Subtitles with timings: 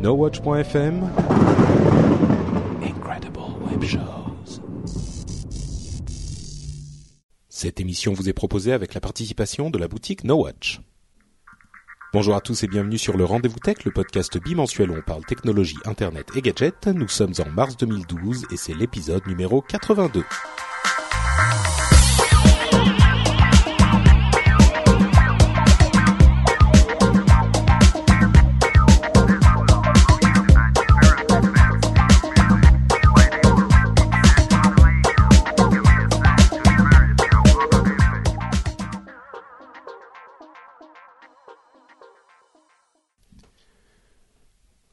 [0.00, 1.10] NoWatch.fm
[2.84, 4.60] Incredible Web Shows
[7.48, 10.80] Cette émission vous est proposée avec la participation de la boutique NoWatch.
[12.12, 15.24] Bonjour à tous et bienvenue sur le Rendez-vous Tech, le podcast bimensuel où on parle
[15.24, 16.86] technologie, internet et gadgets.
[16.86, 20.22] Nous sommes en mars 2012 et c'est l'épisode numéro 82.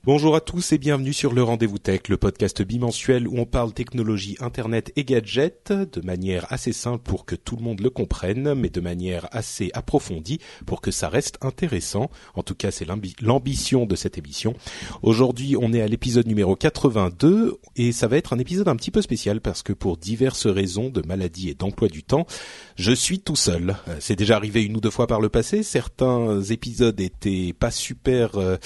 [0.06, 3.74] Bonjour à tous et bienvenue sur le Rendez-vous Tech, le podcast bimensuel où on parle
[3.74, 8.54] technologie, internet et gadgets de manière assez simple pour que tout le monde le comprenne,
[8.54, 12.12] mais de manière assez approfondie pour que ça reste intéressant.
[12.36, 12.86] En tout cas, c'est
[13.20, 14.54] l'ambition de cette émission.
[15.02, 18.92] Aujourd'hui, on est à l'épisode numéro 82 et ça va être un épisode un petit
[18.92, 22.28] peu spécial parce que pour diverses raisons de maladie et d'emploi du temps,
[22.76, 23.76] je suis tout seul.
[23.88, 25.64] Euh, c'est déjà arrivé une ou deux fois par le passé.
[25.64, 28.58] Certains épisodes étaient pas super, euh,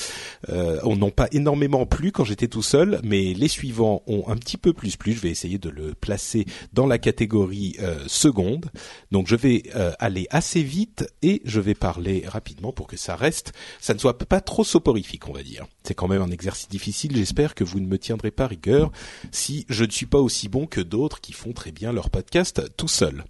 [0.50, 4.58] euh, n'ont pas énormément plu quand j'étais tout seul, mais les suivants ont un petit
[4.58, 5.14] peu plus plu.
[5.14, 8.70] Je vais essayer de le placer dans la catégorie euh, seconde.
[9.12, 13.16] Donc je vais euh, aller assez vite et je vais parler rapidement pour que ça
[13.16, 15.66] reste, ça ne soit pas trop soporifique, on va dire.
[15.84, 17.16] C'est quand même un exercice difficile.
[17.16, 18.92] J'espère que vous ne me tiendrez pas rigueur
[19.32, 22.62] si je ne suis pas aussi bon que d'autres qui font très bien leur podcast
[22.78, 23.24] tout seul.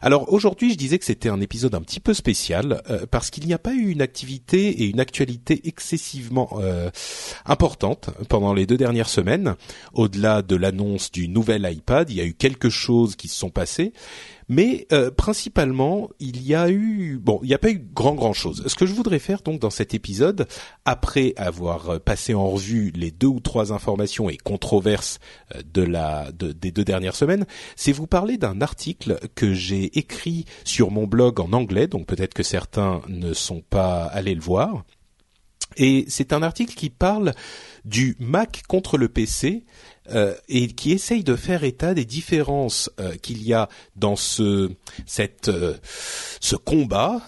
[0.00, 3.46] Alors aujourd'hui, je disais que c'était un épisode un petit peu spécial euh, parce qu'il
[3.46, 6.60] n'y a pas eu une activité et une actualité excessivement
[7.44, 9.56] importante pendant les deux dernières semaines.
[9.92, 13.50] Au-delà de l'annonce du nouvel iPad, il y a eu quelque chose qui se sont
[13.50, 13.92] passés.
[14.48, 18.32] Mais euh, principalement, il y a eu bon, il n'y a pas eu grand grand
[18.32, 18.64] chose.
[18.66, 20.46] Ce que je voudrais faire donc dans cet épisode,
[20.84, 25.20] après avoir passé en revue les deux ou trois informations et controverses
[25.54, 30.44] euh, de la des deux dernières semaines, c'est vous parler d'un article que j'ai écrit
[30.64, 31.86] sur mon blog en anglais.
[31.86, 34.84] Donc peut-être que certains ne sont pas allés le voir.
[35.76, 37.32] Et c'est un article qui parle
[37.84, 39.64] du Mac contre le PC
[40.10, 44.70] euh, et qui essaye de faire état des différences euh, qu'il y a dans ce
[45.06, 45.76] cette euh,
[46.40, 47.22] ce combat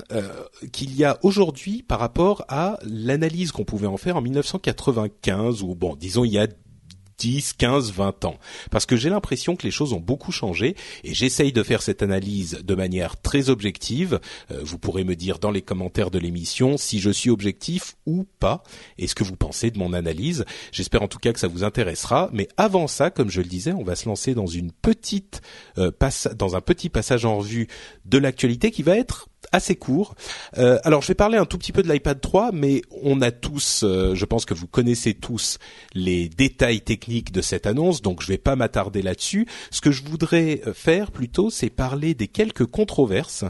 [0.72, 5.76] qu'il y a aujourd'hui par rapport à l'analyse qu'on pouvait en faire en 1995 ou
[5.76, 6.49] bon disons il y a
[7.19, 8.39] 10, 15, 20 ans.
[8.71, 12.03] Parce que j'ai l'impression que les choses ont beaucoup changé et j'essaye de faire cette
[12.03, 14.21] analyse de manière très objective.
[14.51, 18.27] Euh, vous pourrez me dire dans les commentaires de l'émission si je suis objectif ou
[18.39, 18.63] pas
[18.99, 20.45] et ce que vous pensez de mon analyse.
[20.73, 22.31] J'espère en tout cas que ça vous intéressera.
[22.33, 25.43] Mais avant ça, comme je le disais, on va se lancer dans une petite
[25.79, 25.91] euh,
[26.37, 27.69] dans un petit passage en revue
[28.05, 30.15] de l'actualité qui va être assez court.
[30.59, 33.31] Euh, alors je vais parler un tout petit peu de l'iPad 3, mais on a
[33.31, 35.59] tous, euh, je pense que vous connaissez tous
[35.95, 39.47] les détails techniques de cette annonce, donc je vais pas m'attarder là-dessus.
[39.71, 43.45] Ce que je voudrais euh, faire plutôt, c'est parler des quelques controverses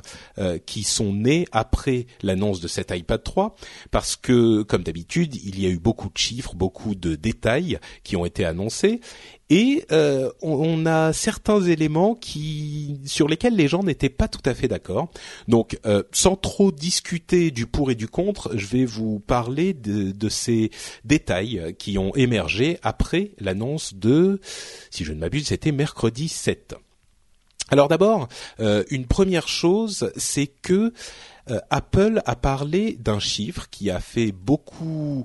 [0.66, 3.54] qui sont nées après l'annonce de cet iPad 3,
[3.90, 8.16] parce que comme d'habitude, il y a eu beaucoup de chiffres, beaucoup de détails qui
[8.16, 9.00] ont été annoncés,
[9.50, 14.54] et euh, on, a certains éléments qui sur lesquels les gens n'étaient pas tout à
[14.54, 15.10] fait d'accord.
[15.48, 20.12] Donc, euh, sans trop discuter du pour et du contre, je vais vous parler de,
[20.12, 20.70] de ces
[21.04, 24.40] détails qui ont émergé après l'annonce de,
[24.90, 26.74] si je ne m'abuse, c'était mercredi 7.
[27.70, 28.28] Alors d'abord,
[28.60, 30.92] euh, une première chose, c'est que
[31.50, 35.24] euh, Apple a parlé d'un chiffre qui a fait beaucoup,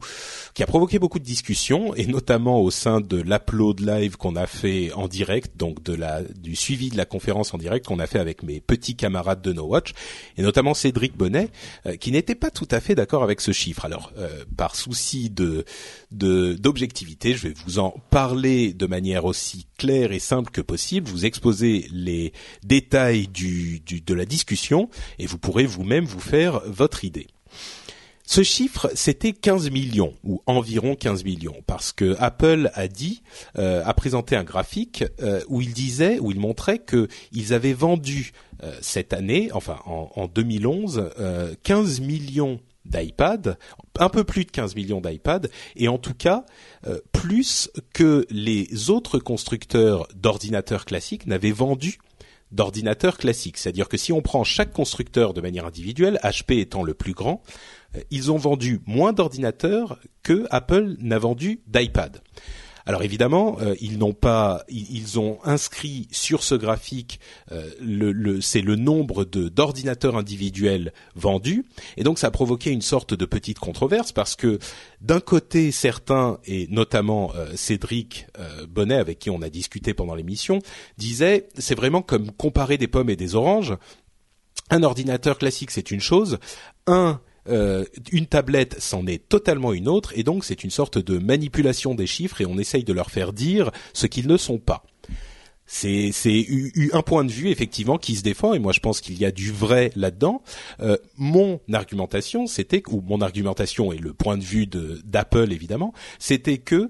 [0.53, 4.45] qui a provoqué beaucoup de discussions et notamment au sein de l'upload live qu'on a
[4.45, 8.07] fait en direct, donc de la du suivi de la conférence en direct qu'on a
[8.07, 9.93] fait avec mes petits camarades de No Watch
[10.37, 11.49] et notamment Cédric Bonnet,
[11.85, 13.85] euh, qui n'était pas tout à fait d'accord avec ce chiffre.
[13.85, 15.65] Alors, euh, par souci de
[16.11, 21.25] d'objectivité, je vais vous en parler de manière aussi claire et simple que possible, vous
[21.25, 22.33] exposer les
[22.63, 24.89] détails du, du de la discussion
[25.19, 27.27] et vous pourrez vous-même vous faire votre idée.
[28.29, 33.23] Ce chiffre, c'était 15 millions ou environ 15 millions, parce que Apple a dit,
[33.57, 37.73] euh, a présenté un graphique euh, où il disait, où il montrait que ils avaient
[37.73, 41.09] vendu euh, cette année, enfin en, en 2011,
[41.63, 43.57] 15 millions d'iPad,
[43.97, 46.45] un peu plus de 15 millions d'iPad, et en tout cas
[47.11, 51.97] plus que les autres constructeurs d'ordinateurs classiques n'avaient vendu
[52.51, 53.57] d'ordinateurs classiques.
[53.57, 57.41] C'est-à-dire que si on prend chaque constructeur de manière individuelle, HP étant le plus grand,
[57.95, 62.21] euh, ils ont vendu moins d'ordinateurs que Apple n'a vendu d'iPad.
[62.89, 67.19] Alors évidemment, euh, ils n'ont pas, ils ont inscrit sur ce graphique,
[67.51, 71.65] euh, le, c'est le nombre de d'ordinateurs individuels vendus,
[71.97, 74.57] et donc ça a provoqué une sorte de petite controverse parce que
[75.01, 78.25] d'un côté, certains et notamment euh, Cédric
[78.67, 80.57] Bonnet avec qui on a discuté pendant l'émission
[80.97, 83.75] disaient c'est vraiment comme comparer des pommes et des oranges.
[84.71, 86.39] Un ordinateur classique, c'est une chose.
[86.87, 91.17] Un euh, une tablette, c'en est totalement une autre, et donc c'est une sorte de
[91.17, 94.83] manipulation des chiffres et on essaye de leur faire dire ce qu'ils ne sont pas.
[95.71, 96.11] C'est
[96.93, 99.31] un point de vue effectivement qui se défend et moi je pense qu'il y a
[99.31, 100.41] du vrai là-dedans.
[100.79, 106.57] Euh, mon argumentation c'était ou mon argumentation et le point de vue d'Apple évidemment c'était
[106.57, 106.89] que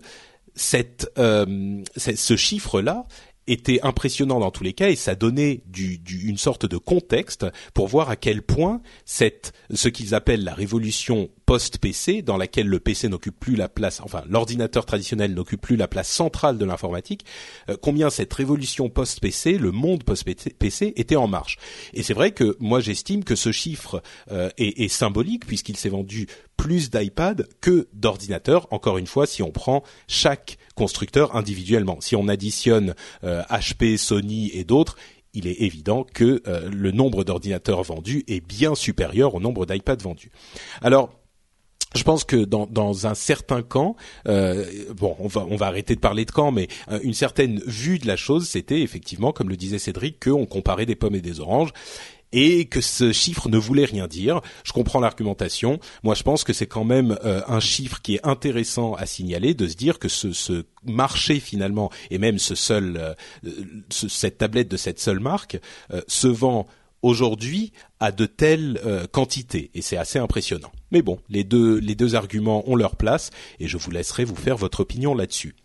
[0.56, 3.06] cette, euh, ce chiffre là
[3.52, 7.88] était impressionnant dans tous les cas et ça donnait du, une sorte de contexte pour
[7.88, 13.10] voir à quel point cette ce qu'ils appellent la révolution post-PC dans laquelle le PC
[13.10, 17.26] n'occupe plus la place, enfin l'ordinateur traditionnel n'occupe plus la place centrale de l'informatique,
[17.70, 21.58] euh, combien cette révolution post-PC, le monde post-PC était en marche.
[21.96, 25.90] Et c'est vrai que moi j'estime que ce chiffre euh, est, est symbolique puisqu'il s'est
[25.90, 28.68] vendu plus d'iPad que d'ordinateurs.
[28.70, 32.94] Encore une fois, si on prend chaque constructeur individuellement, si on additionne
[33.24, 34.98] HP, euh, Sony et d'autres,
[35.34, 36.42] il est évident que
[36.72, 40.32] le nombre d'ordinateurs vendus est bien supérieur au nombre d'iPad vendus.
[40.82, 41.19] Alors,
[41.96, 43.96] je pense que dans, un certain camp,
[44.28, 44.66] euh,
[44.96, 47.98] bon, on va on va arrêter de parler de camp, mais euh, une certaine vue
[47.98, 51.40] de la chose, c'était effectivement, comme le disait Cédric, qu'on comparait des pommes et des
[51.40, 51.72] oranges
[52.32, 54.42] et que ce chiffre ne voulait rien dire.
[54.64, 55.80] Je comprends l'argumentation.
[56.04, 59.56] Moi, je pense que c'est quand même euh, un chiffre qui est intéressant à signaler,
[59.56, 63.16] de se dire que ce, ce marché finalement, et même ce seul,
[63.90, 65.60] cette tablette de cette seule marque,
[66.08, 66.68] se vend
[67.02, 70.72] aujourd'hui à de telles euh, quantités et c'est assez impressionnant.
[70.92, 73.30] Mais bon, les deux les deux arguments ont leur place
[73.60, 75.56] et je vous laisserai vous faire votre opinion là-dessus.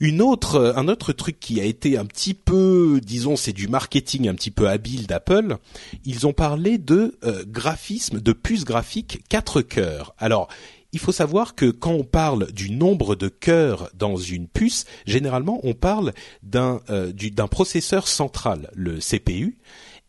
[0.00, 3.68] Une autre, euh, un autre truc qui a été un petit peu, disons, c'est du
[3.68, 5.56] marketing un petit peu habile d'Apple.
[6.04, 10.14] Ils ont parlé de euh, graphisme, de puces graphiques 4 cœurs.
[10.18, 10.48] Alors,
[10.92, 15.58] il faut savoir que quand on parle du nombre de cœurs dans une puce, généralement
[15.64, 16.12] on parle
[16.44, 19.58] d'un d'un processeur central, le CPU,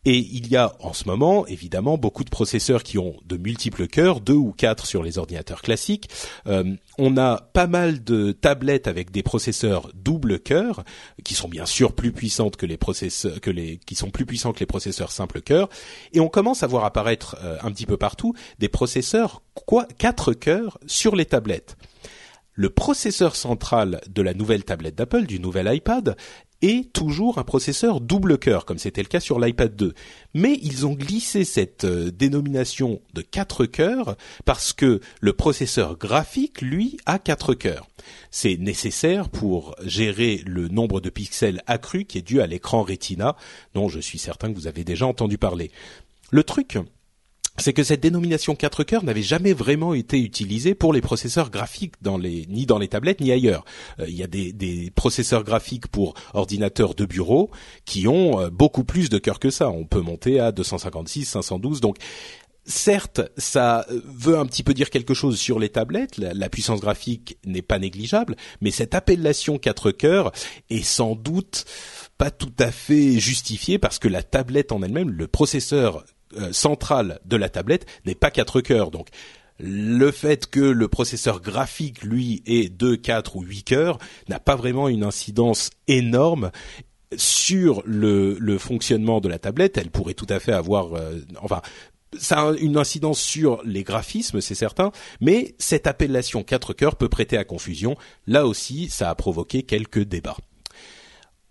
[0.06, 3.88] et il y a en ce moment, évidemment, beaucoup de processeurs qui ont de multiples
[3.88, 6.10] cœurs, deux ou quatre sur les ordinateurs classiques.
[6.48, 10.84] Euh, on a pas mal de tablettes avec des processeurs double cœur,
[11.24, 14.54] qui sont bien sûr plus puissantes que les processeurs, que les, qui sont plus puissants
[14.54, 15.70] que les processeurs simple cœur.
[16.14, 20.34] Et on commence à voir apparaître euh, un petit peu partout des processeurs quoi, quatre
[20.34, 21.76] cœurs sur les tablettes
[22.58, 26.16] le processeur central de la nouvelle tablette d'Apple, du nouvel iPad,
[26.66, 29.94] est toujours un processeur double cœur, comme c'était le cas sur l'iPad 2.
[30.34, 34.16] Mais ils ont glissé cette euh, dénomination de 4 cœurs
[34.46, 37.88] parce que le processeur graphique, lui, a 4 cœurs.
[38.32, 43.36] C'est nécessaire pour gérer le nombre de pixels accru qui est dû à l'écran Retina,
[43.74, 45.72] dont je suis certain que vous avez déjà entendu parler.
[46.32, 46.78] Le truc,
[47.58, 51.96] c'est que cette dénomination 4 cœurs n'avait jamais vraiment été utilisée pour les processeurs graphiques
[52.02, 53.66] dans les ni dans les tablettes ni ailleurs.
[54.00, 57.50] Euh, il y a des, des, processeurs graphiques pour ordinateurs de bureau
[57.86, 59.70] qui ont euh, beaucoup plus de cœurs que ça.
[59.70, 61.82] On peut monter à 256, 512.
[61.82, 61.98] Donc
[62.68, 67.38] Certes, ça veut un petit peu dire quelque chose sur les tablettes, la, puissance graphique
[67.46, 70.32] n'est pas négligeable, mais cette appellation 4 cœurs
[70.72, 71.66] est sans doute
[72.18, 76.06] pas tout à fait justifiée parce que la tablette en elle-même, le processeur
[76.38, 78.92] euh, centrale de la tablette n'est pas 4 cœurs.
[78.92, 79.10] Donc
[79.60, 84.56] le fait que le processeur graphique, lui, ait 2, 4 ou 8 cœurs n'a pas
[84.56, 86.52] vraiment une incidence énorme
[87.16, 89.78] sur le, fonctionnement de la tablette.
[89.78, 91.62] Elle pourrait tout à fait avoir, euh, enfin,
[92.18, 97.10] ça a une incidence sur les graphismes, c'est certain, mais cette appellation 4 cœurs peut
[97.10, 97.96] prêter à confusion.
[98.28, 100.38] Là aussi, ça a provoqué quelques débats.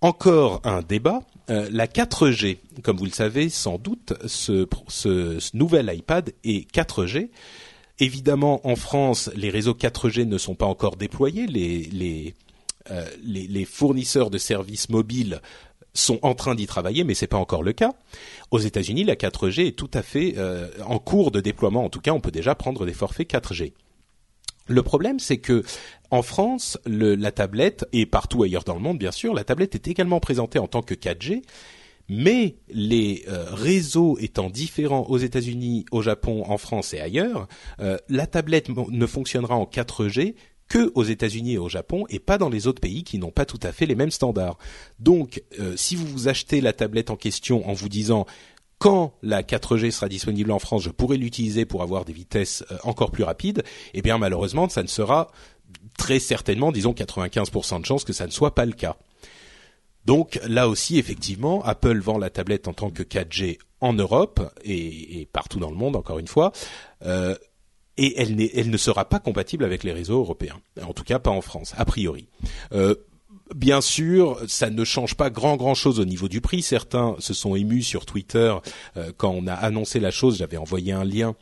[0.05, 6.35] Encore un débat, euh, la 4G, comme vous le savez sans doute, ce, nouvel iPad
[6.45, 7.31] est 4G.
[8.01, 11.47] Évidemment, en France, les réseaux 4G ne sont pas encore déployés.
[11.47, 12.35] Les,
[12.91, 15.41] euh, fournisseurs de services mobiles
[15.95, 17.95] sont en train d'y travailler, mais c'est pas encore le cas.
[18.51, 21.83] Aux États-Unis, la 4G est tout à fait euh, en cours de déploiement.
[21.83, 23.73] En tout cas, on peut déjà prendre des forfaits 4G.
[24.67, 25.63] Le problème, c'est que
[26.11, 29.89] en France, la tablette et partout ailleurs dans le monde, bien sûr, la tablette est
[29.89, 31.43] également présentée en tant que 4G,
[32.09, 37.49] Mais les euh, réseaux étant différents aux États-Unis, au Japon, en France et ailleurs,
[37.81, 40.35] euh, la tablette ne fonctionnera en 4G
[40.69, 43.45] que aux États-Unis et au Japon et pas dans les autres pays qui n'ont pas
[43.45, 44.59] tout à fait les mêmes standards.
[44.99, 48.27] Donc, euh, si vous vous achetez la tablette en question en vous disant
[48.79, 53.11] quand la 4G sera disponible en France, je pourrai l'utiliser pour avoir des vitesses encore
[53.11, 53.63] plus rapides,
[53.95, 55.31] eh bien malheureusement, ça ne sera
[55.97, 58.97] très certainement, disons 95% de chances que ça ne soit pas le cas.
[60.05, 65.29] Donc là aussi, effectivement, Apple vend la tablette en tant que 4G en Europe et,
[65.33, 66.53] partout dans le monde, encore une fois.
[67.05, 67.35] Euh,
[67.97, 70.61] et elle, elle, ne sera pas compatible avec les réseaux européens.
[70.83, 72.29] En tout cas, pas en France, a priori.
[72.73, 72.95] Euh,
[73.55, 76.63] bien sûr, ça ne change pas grand grand chose au niveau du prix.
[76.63, 78.55] Certains se sont émus sur Twitter
[78.97, 80.39] euh, quand on a annoncé la chose.
[80.39, 81.35] J'avais envoyé un lien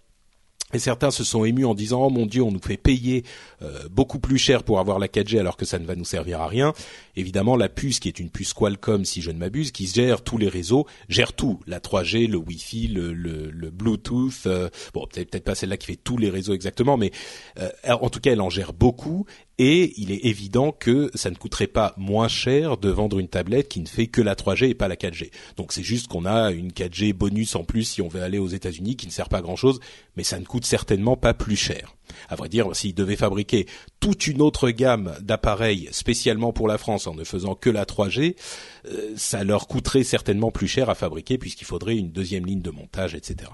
[0.73, 3.25] et certains se sont émus en disant oh mon dieu on nous fait payer
[3.63, 6.41] euh, beaucoup plus cher pour avoir la 4G alors que ça ne va nous servir
[6.41, 6.73] à rien.
[7.17, 10.39] Évidemment la puce qui est une puce Qualcomm si je ne m'abuse qui gère tous
[10.39, 15.77] les réseaux, gère tout, la 3G, le Wi-Fi, le, Bluetooth, euh, bon peut-être pas celle-là
[15.77, 17.11] qui fait tous les réseaux exactement mais
[17.59, 19.27] euh, en tout cas elle en gère beaucoup
[19.65, 23.69] et il est évident que ça ne coûterait pas moins cher de vendre une tablette
[23.69, 25.31] qui ne fait que la 3G et pas la 4G.
[25.57, 28.49] Donc c'est juste qu'on a une 4G bonus en plus si on veut aller aux
[28.49, 29.79] États-Unis qui ne sert pas à grand-chose,
[30.17, 31.95] mais ça ne coûte certainement pas plus cher.
[32.29, 33.67] À vrai dire, s'ils devaient fabriquer
[34.01, 38.35] toute une autre gamme d'appareils spécialement pour la France en ne faisant que la 3G,
[38.87, 42.71] euh, ça leur coûterait certainement plus cher à fabriquer puisqu'il faudrait une deuxième ligne de
[42.73, 43.49] montage, etc.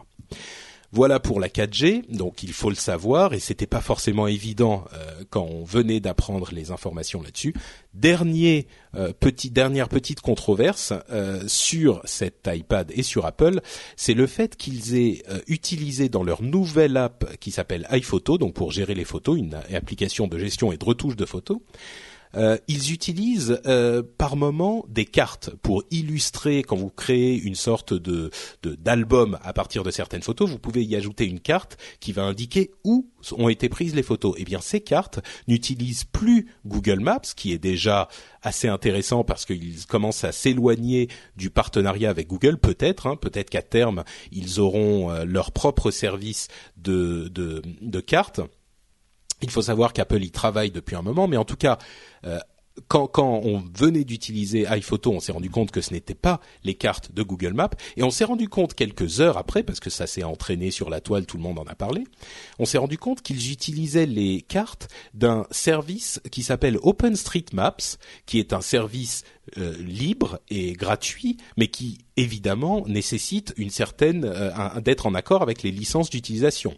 [0.90, 5.22] Voilà pour la 4G, donc il faut le savoir et c'était pas forcément évident euh,
[5.28, 7.52] quand on venait d'apprendre les informations là-dessus.
[7.92, 13.60] Dernier euh, petit dernière petite controverse euh, sur cet iPad et sur Apple,
[13.96, 18.72] c'est le fait qu'ils aient utilisé dans leur nouvelle app qui s'appelle iPhoto, donc pour
[18.72, 21.58] gérer les photos, une application de gestion et de retouche de photos.
[22.34, 27.94] Euh, ils utilisent euh, par moment des cartes pour illustrer quand vous créez une sorte
[27.94, 28.30] de
[28.62, 30.50] d'album à partir de certaines photos.
[30.50, 34.34] Vous pouvez y ajouter une carte qui va indiquer où ont été prises les photos.
[34.38, 38.08] Eh bien, ces cartes n'utilisent plus Google Maps, qui est déjà
[38.42, 42.58] assez intéressant parce qu'ils commencent à s'éloigner du partenariat avec Google.
[42.58, 48.40] Peut-être, hein, peut-être qu'à terme ils auront euh, leur propre service de, de, de cartes
[49.42, 51.78] il faut savoir qu'Apple y travaille depuis un moment, mais en tout cas,
[52.24, 52.38] euh,
[52.86, 57.12] quand, on venait d'utiliser iPhoto, on s'est rendu compte que ce n'était pas les cartes
[57.12, 60.22] de Google Maps, et on s'est rendu compte quelques heures après, parce que ça s'est
[60.22, 62.04] entraîné sur la toile, tout le monde en a parlé,
[62.58, 68.52] on s'est rendu compte qu'ils utilisaient les cartes d'un service qui s'appelle OpenStreetMaps, qui est
[68.52, 69.24] un service
[69.56, 75.62] euh, libre et gratuit, mais qui évidemment nécessite une certaine euh, d'être en accord avec
[75.62, 76.74] les licences d'utilisation.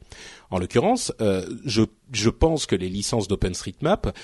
[0.50, 4.16] En l'occurrence, euh, je, je, pense que les licences d'OpenStreetMap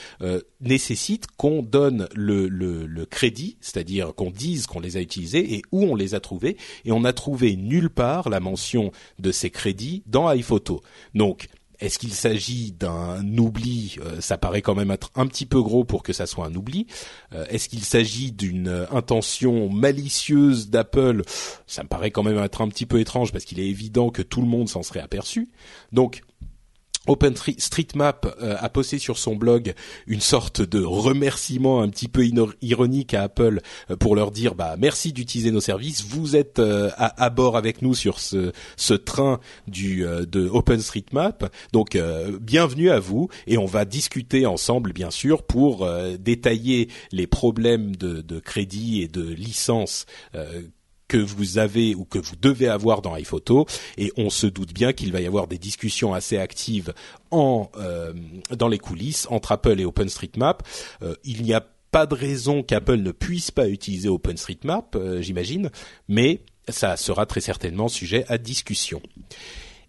[0.60, 5.84] nécessitent qu'on donne le, le, crédit, c'est-à-dire qu'on dise qu'on les a utilisés et où
[5.84, 10.02] on les a trouvés, et on n'a trouvé nulle part la mention de ces crédits
[10.06, 10.82] dans iPhoto.
[11.14, 11.48] Donc
[11.80, 15.84] est-ce qu'il s'agit d'un oubli euh, Ça paraît quand même être un petit peu gros
[15.84, 16.86] pour que ça soit un oubli.
[17.32, 21.22] Euh, est-ce qu'il s'agit d'une intention malicieuse d'Apple?
[21.66, 24.22] Ça me paraît quand même être un petit peu étrange parce qu'il est évident que
[24.22, 25.48] tout le monde s'en serait aperçu.
[25.92, 26.22] Donc
[27.06, 29.74] OpenStreetMap euh, a posté sur son blog
[30.06, 32.24] une sorte de remerciement un petit peu
[32.62, 33.60] ironique à Apple
[33.90, 37.82] euh, pour leur dire bah merci d'utiliser nos services, vous êtes euh, à, bord avec
[37.82, 38.52] nous sur ce,
[38.94, 41.98] train du de OpenStreetMap, donc
[42.40, 48.20] bienvenue à vous et on va discuter ensemble bien sûr pour détailler les problèmes de,
[48.20, 50.06] de crédit et de licence
[51.08, 54.92] que vous avez ou que vous devez avoir dans iPhoto et on se doute bien
[54.92, 56.92] qu'il va y avoir des discussions assez actives
[57.30, 58.12] en euh,
[58.50, 60.66] dans les coulisses entre Apple et OpenStreetMap.
[61.02, 65.70] Euh, il n'y a pas de raison qu'Apple ne puisse pas utiliser OpenStreetMap, euh, j'imagine,
[66.08, 69.00] mais ça sera très certainement sujet à discussion.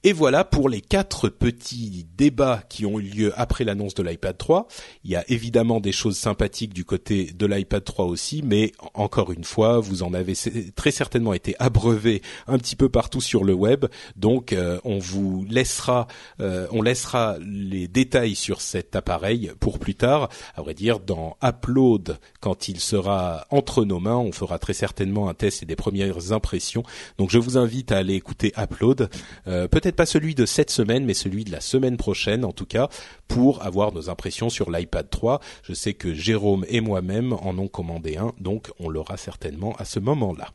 [0.03, 4.37] Et voilà pour les quatre petits débats qui ont eu lieu après l'annonce de l'iPad
[4.37, 4.67] 3.
[5.03, 9.31] Il y a évidemment des choses sympathiques du côté de l'iPad 3 aussi, mais encore
[9.31, 10.33] une fois, vous en avez
[10.75, 13.85] très certainement été abreuvé un petit peu partout sur le web.
[14.15, 16.07] Donc, euh, on vous laissera,
[16.41, 20.29] euh, on laissera les détails sur cet appareil pour plus tard.
[20.55, 25.27] À vrai dire, dans Upload, quand il sera entre nos mains, on fera très certainement
[25.27, 26.83] un test et des premières impressions.
[27.17, 29.09] Donc, je vous invite à aller écouter Upload.
[29.47, 32.65] Euh, peut-être pas celui de cette semaine, mais celui de la semaine prochaine en tout
[32.65, 32.89] cas,
[33.27, 35.39] pour avoir nos impressions sur l'iPad 3.
[35.63, 39.85] Je sais que Jérôme et moi-même en ont commandé un, donc on l'aura certainement à
[39.85, 40.49] ce moment-là.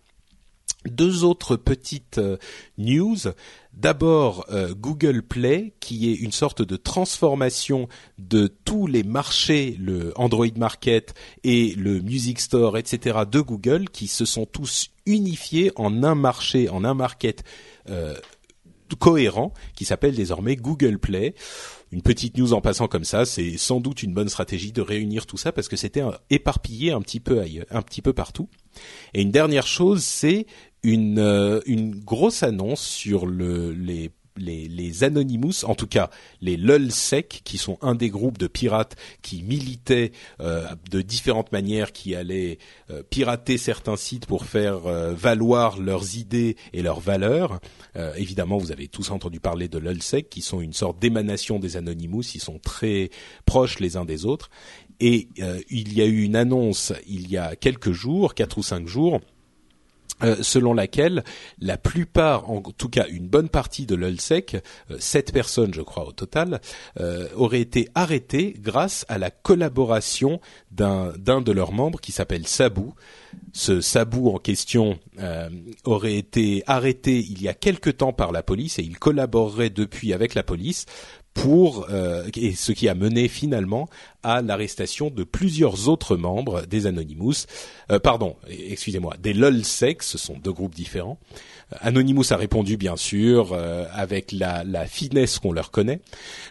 [0.85, 2.21] Deux autres petites
[2.77, 3.17] news.
[3.73, 10.49] D'abord, Google Play, qui est une sorte de transformation de tous les marchés, le Android
[10.57, 16.17] Market et le Music Store, etc., de Google, qui se sont tous unifiés en un
[16.17, 17.45] marché, en un market
[18.97, 21.35] cohérent, qui s'appelle désormais Google Play
[21.93, 25.27] une petite news en passant comme ça, c'est sans doute une bonne stratégie de réunir
[25.27, 28.49] tout ça parce que c'était éparpillé un petit peu ailleurs, un petit peu partout.
[29.13, 30.47] Et une dernière chose, c'est
[30.83, 36.11] une euh, une grosse annonce sur le les les, Anonymous, en tout cas
[36.41, 41.93] les LulzSec, qui sont un des groupes de pirates qui militaient euh, de différentes manières,
[41.93, 42.59] qui allaient
[42.91, 47.61] euh, pirater certains sites pour faire euh, valoir leurs idées et leurs valeurs.
[48.17, 52.35] évidemment, vous avez tous entendu parler de LulzSec, qui sont une sorte d'émanation des Anonymous.
[52.35, 53.11] Ils sont très
[53.45, 54.51] proches les uns des autres.
[55.01, 55.29] Et
[55.69, 59.21] il y a eu une annonce il y a quelques jours, quatre ou cinq jours,
[60.43, 61.25] selon laquelle
[61.61, 64.57] la plupart, en tout cas une bonne partie de l'ULSEC,
[64.91, 66.61] euh, sept personnes je crois au total,
[67.01, 72.47] euh, auraient été arrêtées grâce à la collaboration d'un d'un de leurs membres qui s'appelle
[72.47, 72.95] Sabou.
[73.53, 74.99] Ce Sabou en question
[75.85, 80.13] aurait été arrêté il y a quelque temps par la police et il collaborerait depuis
[80.13, 80.87] avec la police
[81.35, 83.89] pour euh, et ce qui a mené finalement
[84.23, 87.47] à l'arrestation de plusieurs autres membres des Anonymous.
[87.91, 91.19] Euh, pardon, excusez-moi, des LOLSEC, ce sont deux groupes différents.
[91.73, 93.57] Euh, Anonymous a répondu bien sûr
[93.93, 96.01] avec la, la finesse qu'on leur connaît.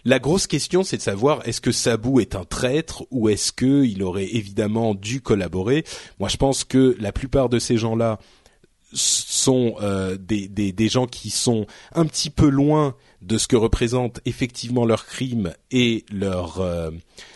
[0.03, 3.83] La grosse question, c'est de savoir est-ce que Sabou est un traître ou est-ce que
[3.85, 5.85] il aurait évidemment dû collaborer?
[6.19, 8.19] Moi, je pense que la plupart de ces gens-là
[8.93, 9.75] sont
[10.19, 14.85] des, des, des gens qui sont un petit peu loin de ce que représentent effectivement
[14.85, 16.89] leurs crimes et leur, euh,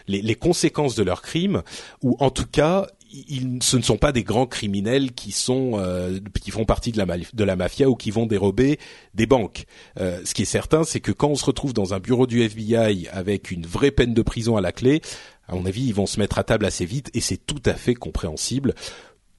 [0.08, 1.62] les, les, conséquences de leurs crimes,
[2.02, 6.20] ou en tout cas, ils, ce ne sont pas des grands criminels qui sont euh,
[6.42, 8.80] qui font partie de la, de la mafia ou qui vont dérober
[9.14, 9.66] des banques.
[10.00, 12.42] Euh, ce qui est certain, c'est que quand on se retrouve dans un bureau du
[12.42, 15.02] FBI avec une vraie peine de prison à la clé,
[15.48, 17.76] à mon avis, ils vont se mettre à table assez vite et c'est tout à
[17.76, 18.74] fait compréhensible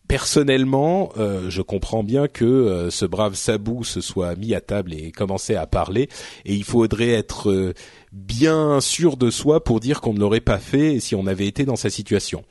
[0.09, 4.95] personnellement, euh, je comprends bien que euh, ce brave Sabou se soit mis à table
[4.95, 6.09] et commencé à parler,
[6.45, 7.75] et il faudrait être euh,
[8.13, 11.65] bien sûr de soi pour dire qu'on ne l'aurait pas fait si on avait été
[11.65, 12.45] dans sa situation.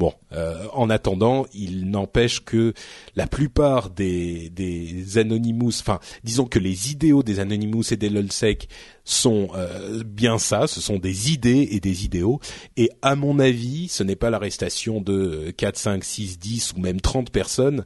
[0.00, 2.72] Bon, euh, en attendant, il n'empêche que
[3.16, 8.70] la plupart des, des Anonymous, enfin, disons que les idéaux des Anonymous et des LulzSec
[9.04, 12.40] sont euh, bien ça, ce sont des idées et des idéaux.
[12.78, 17.02] Et à mon avis, ce n'est pas l'arrestation de 4, 5, 6, 10 ou même
[17.02, 17.84] 30 personnes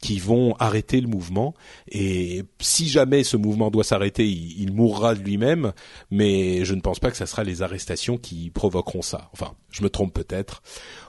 [0.00, 1.54] qui vont arrêter le mouvement.
[1.88, 5.72] Et si jamais ce mouvement doit s'arrêter, il, mourra de lui-même.
[6.10, 9.30] Mais je ne pense pas que ce sera les arrestations qui provoqueront ça.
[9.32, 10.62] Enfin, je me trompe peut-être.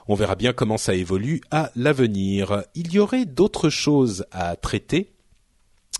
[0.08, 2.64] On verra bien comment ça évolue à l'avenir.
[2.74, 5.12] Il y aurait d'autres choses à traiter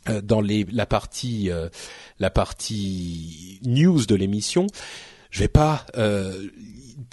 [0.08, 1.68] euh, dans les, la partie euh,
[2.18, 4.66] la partie news de l'émission.
[5.30, 6.48] Je vais pas euh,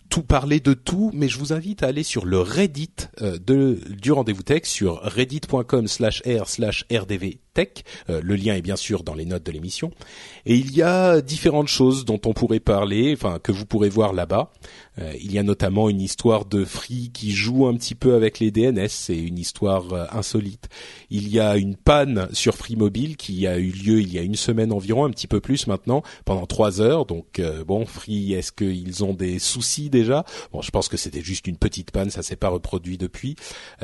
[0.09, 3.79] tout parler de tout, mais je vous invite à aller sur le Reddit euh, de,
[3.89, 7.83] du rendez-vous tech sur reddit.com slash r slash rdv tech.
[8.11, 9.91] Euh, le lien est bien sûr dans les notes de l'émission.
[10.45, 14.13] Et il y a différentes choses dont on pourrait parler, enfin que vous pourrez voir
[14.13, 14.51] là-bas.
[14.99, 18.39] Euh, il y a notamment une histoire de Free qui joue un petit peu avec
[18.39, 20.69] les DNS, c'est une histoire euh, insolite.
[21.09, 24.21] Il y a une panne sur Free Mobile qui a eu lieu il y a
[24.21, 27.05] une semaine environ, un petit peu plus maintenant, pendant trois heures.
[27.05, 30.25] Donc bon, Free, est-ce qu'ils ont des soucis déjà?
[30.51, 33.35] Bon, je pense que c'était juste une petite panne, ça s'est pas reproduit depuis.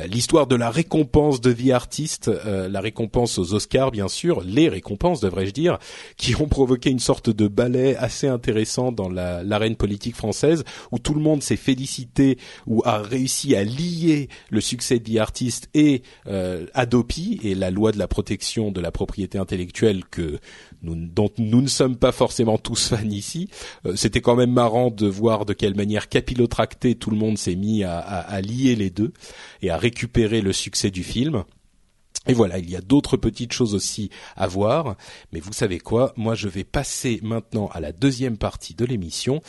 [0.05, 5.21] L'histoire de la récompense de vie artiste, la récompense aux Oscars bien sûr, les récompenses
[5.21, 5.79] devrais-je dire,
[6.17, 11.13] qui ont provoqué une sorte de ballet assez intéressant dans l'arène politique française où tout
[11.13, 16.65] le monde s'est félicité ou a réussi à lier le succès de The et euh,
[16.73, 20.39] Adopi et la loi de la protection de la propriété intellectuelle que
[20.81, 23.49] dont nous ne sommes pas forcément tous fans ici.
[23.85, 27.55] Euh, c'était quand même marrant de voir de quelle manière capillotractée tout le monde s'est
[27.55, 29.13] mis à lier les deux
[29.61, 31.43] et à récupérer le succès du film.
[32.25, 34.95] Et voilà, il y a d'autres petites choses aussi à voir,
[35.33, 39.41] mais vous savez quoi, moi je vais passer maintenant à la deuxième partie de l'émission,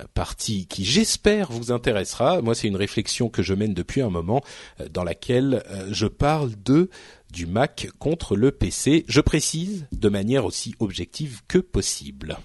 [0.00, 2.40] euh, partie qui j'espère vous intéressera.
[2.40, 4.42] Moi c'est une réflexion que je mène depuis un moment,
[4.80, 6.88] euh, dans laquelle euh, je parle de
[7.30, 9.04] du Mac contre le PC.
[9.08, 12.38] Je précise de manière aussi objective que possible.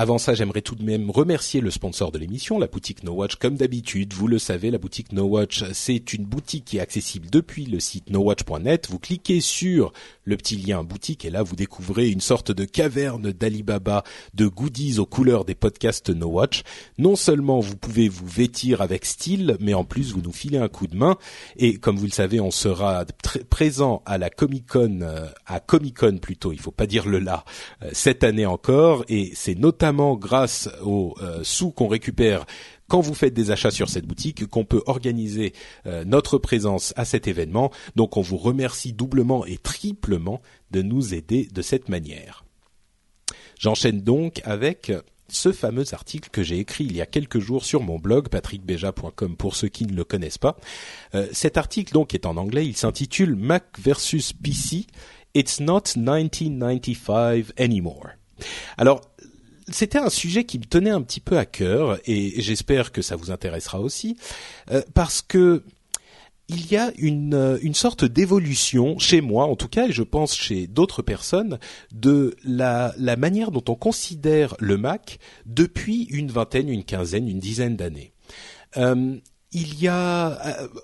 [0.00, 3.34] Avant ça, j'aimerais tout de même remercier le sponsor de l'émission, la boutique No Watch.
[3.34, 7.28] Comme d'habitude, vous le savez, la boutique No Watch, c'est une boutique qui est accessible
[7.28, 8.88] depuis le site nowatch.net.
[8.88, 9.92] Vous cliquez sur
[10.24, 14.98] le petit lien boutique et là, vous découvrez une sorte de caverne d'Alibaba de goodies
[14.98, 16.62] aux couleurs des podcasts No Watch.
[16.96, 20.68] Non seulement vous pouvez vous vêtir avec style, mais en plus vous nous filez un
[20.68, 21.18] coup de main.
[21.58, 23.04] Et comme vous le savez, on sera
[23.50, 27.18] présent à la Comic Con, euh, à Comic Con plutôt, il faut pas dire le
[27.18, 27.44] là,
[27.82, 29.04] euh, cette année encore.
[29.10, 32.46] Et c'est notamment grâce aux euh, sous qu'on récupère
[32.88, 35.52] quand vous faites des achats sur cette boutique qu'on peut organiser
[36.04, 37.70] notre présence à cet événement.
[37.94, 42.44] Donc on vous remercie doublement et triplement de nous aider de cette manière.
[43.60, 44.90] J'enchaîne donc avec
[45.32, 49.36] ce fameux article que j'ai écrit il y a quelques jours sur mon blog patrickbeja.com
[49.36, 50.56] pour ceux qui ne le connaissent pas.
[51.14, 54.86] Euh, cet article donc est en anglais, il s'intitule Mac versus PC,
[55.34, 58.08] It's not 1995 anymore.
[58.76, 59.00] Alors
[59.70, 63.16] c'était un sujet qui me tenait un petit peu à cœur et j'espère que ça
[63.16, 64.16] vous intéressera aussi
[64.70, 65.62] euh, parce que
[66.48, 70.02] il y a une, euh, une sorte d'évolution chez moi, en tout cas, et je
[70.02, 71.60] pense chez d'autres personnes,
[71.92, 77.76] de la, manière dont on considère le Mac depuis une vingtaine, une quinzaine, une dizaine
[77.76, 78.12] d'années.
[78.78, 79.16] Euh,
[79.52, 80.26] il y a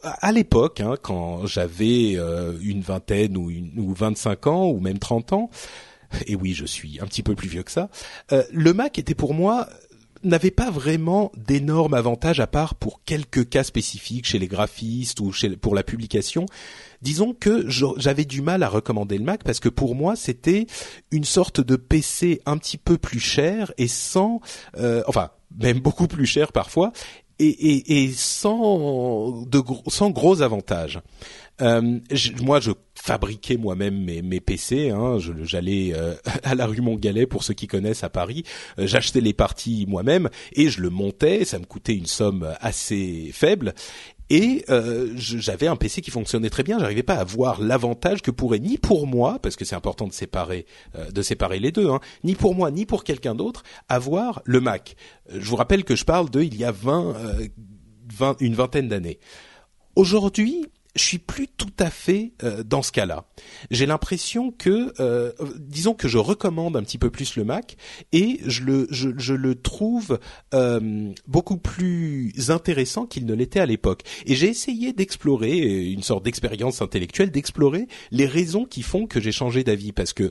[0.03, 2.13] à l'époque, hein, quand j'avais
[2.61, 5.51] une vingtaine ou, une, ou 25 ans ou même 30 ans,
[6.27, 7.89] et oui, je suis un petit peu plus vieux que ça,
[8.53, 9.69] le Mac était pour moi
[10.27, 15.33] n'avait pas vraiment d'énormes avantages à part pour quelques cas spécifiques chez les graphistes ou
[15.33, 16.47] chez, pour la publication.
[17.03, 20.67] Disons que j'avais du mal à recommander le Mac parce que pour moi c'était
[21.11, 24.41] une sorte de PC un petit peu plus cher et sans,
[24.79, 26.93] euh, enfin même beaucoup plus cher parfois
[27.39, 31.01] et, et, et sans de sans gros avantages.
[31.63, 32.01] Euh,
[32.43, 34.91] moi, je fabriquais moi-même mes, mes PC.
[34.91, 38.45] Hein, J'allais euh, à la rue Montgalet pour ceux qui connaissent à Paris.
[38.79, 41.45] Euh, j'achetais les parties moi-même et je le montais.
[41.45, 43.75] Ça me coûtait une somme assez faible.
[44.29, 46.79] Et euh, j'avais un PC qui fonctionnait très bien.
[46.79, 50.13] J'arrivais pas à voir l'avantage que pourrait ni pour moi, parce que c'est important de
[50.13, 50.67] séparer
[51.13, 54.97] de séparer les deux, hein, ni pour moi ni pour quelqu'un d'autre, avoir le Mac.
[55.31, 57.15] Je vous rappelle que je parle de il y a 20,
[58.13, 59.21] 20 une vingtaine d'années.
[59.95, 63.27] Aujourd'hui, je suis plus tout à fait euh, dans ce cas-là.
[63.71, 67.77] J'ai l'impression que, euh, disons que je recommande un petit peu plus le Mac
[68.13, 70.19] et je le, je, je le trouve
[70.55, 74.03] euh, beaucoup plus intéressant qu'il ne l'était à l'époque.
[74.25, 79.33] Et j'ai essayé d'explorer une sorte d'expérience intellectuelle, d'explorer les raisons qui font que j'ai
[79.33, 80.31] changé d'avis, parce que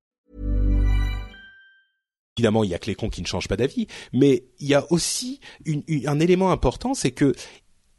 [2.41, 4.73] Évidemment, il y a que les cons qui ne changent pas d'avis, mais il y
[4.73, 5.39] a aussi
[6.07, 7.35] un élément important, c'est que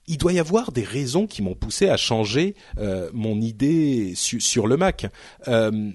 [0.08, 4.66] il doit y avoir des raisons qui m'ont poussé à changer euh, mon idée sur
[4.66, 5.06] le Mac.
[5.46, 5.92] Euh,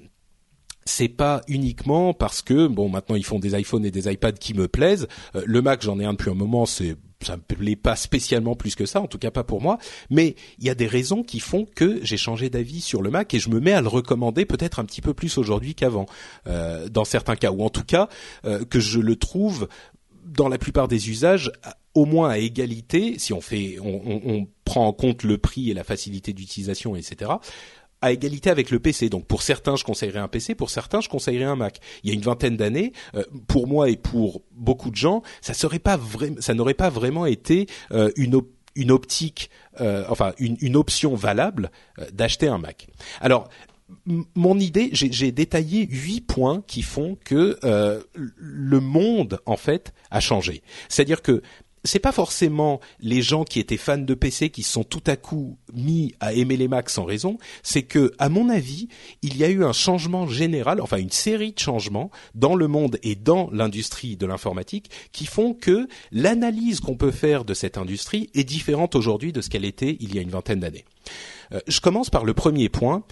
[0.88, 4.54] c'est pas uniquement parce que bon maintenant ils font des iPhones et des iPads qui
[4.54, 5.08] me plaisent.
[5.36, 8.56] Euh, le Mac j'en ai un depuis un moment, c'est ça me plaît pas spécialement
[8.56, 9.78] plus que ça, en tout cas pas pour moi.
[10.10, 13.34] Mais il y a des raisons qui font que j'ai changé d'avis sur le Mac
[13.34, 16.06] et je me mets à le recommander peut-être un petit peu plus aujourd'hui qu'avant,
[16.48, 18.08] euh, dans certains cas, ou en tout cas
[18.46, 19.68] euh, que je le trouve
[20.26, 21.52] dans la plupart des usages
[21.94, 25.86] au moins à égalité, si on fait, on, prend en compte le prix et la
[25.86, 27.32] facilité d'utilisation, etc
[28.02, 29.10] à égalité avec le PC.
[29.10, 31.80] Donc pour certains, je conseillerais un PC, pour certains, je conseillerais un Mac.
[32.04, 35.54] Il y a une vingtaine d'années, euh, pour moi et pour beaucoup de gens, ça
[35.64, 38.42] n'aurait pas vraiment été euh, une
[38.76, 39.50] une optique,
[39.82, 41.72] euh, enfin une, option valable
[42.14, 42.88] d'acheter un Mac.
[43.22, 43.50] Alors
[44.36, 47.58] mon idée, j'ai détaillé huit points qui font que
[48.14, 50.62] le monde en fait a changé.
[50.90, 51.42] C'est-à-dire que
[51.88, 55.58] c'est pas forcément les gens qui étaient fans de PC qui sont tout à coup
[55.74, 58.88] mis à aimer les Macs sans raison, c'est que, à mon avis,
[59.22, 63.00] il y a eu un changement général, enfin une série de changements dans le monde
[63.04, 68.30] et dans l'industrie de l'informatique qui font que l'analyse qu'on peut faire de cette industrie
[68.34, 70.86] est différente aujourd'hui de ce qu'elle était il y a une vingtaine d'années.
[71.54, 73.04] Euh, je commence par le premier point,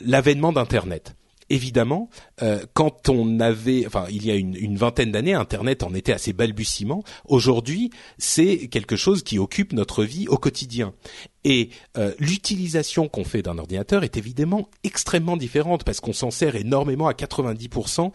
[0.00, 1.14] l'avènement d'Internet.
[1.54, 2.08] Évidemment,
[2.74, 6.32] quand on avait, enfin, il y a une, vingtaine d'années, Internet en était à ses
[6.32, 7.02] balbutiements.
[7.26, 10.92] Aujourd'hui, c'est quelque chose qui occupe notre vie au quotidien.
[11.44, 11.70] Et
[12.18, 17.12] l'utilisation qu'on fait d'un ordinateur est évidemment extrêmement différente parce qu'on s'en sert énormément à
[17.12, 18.12] 90%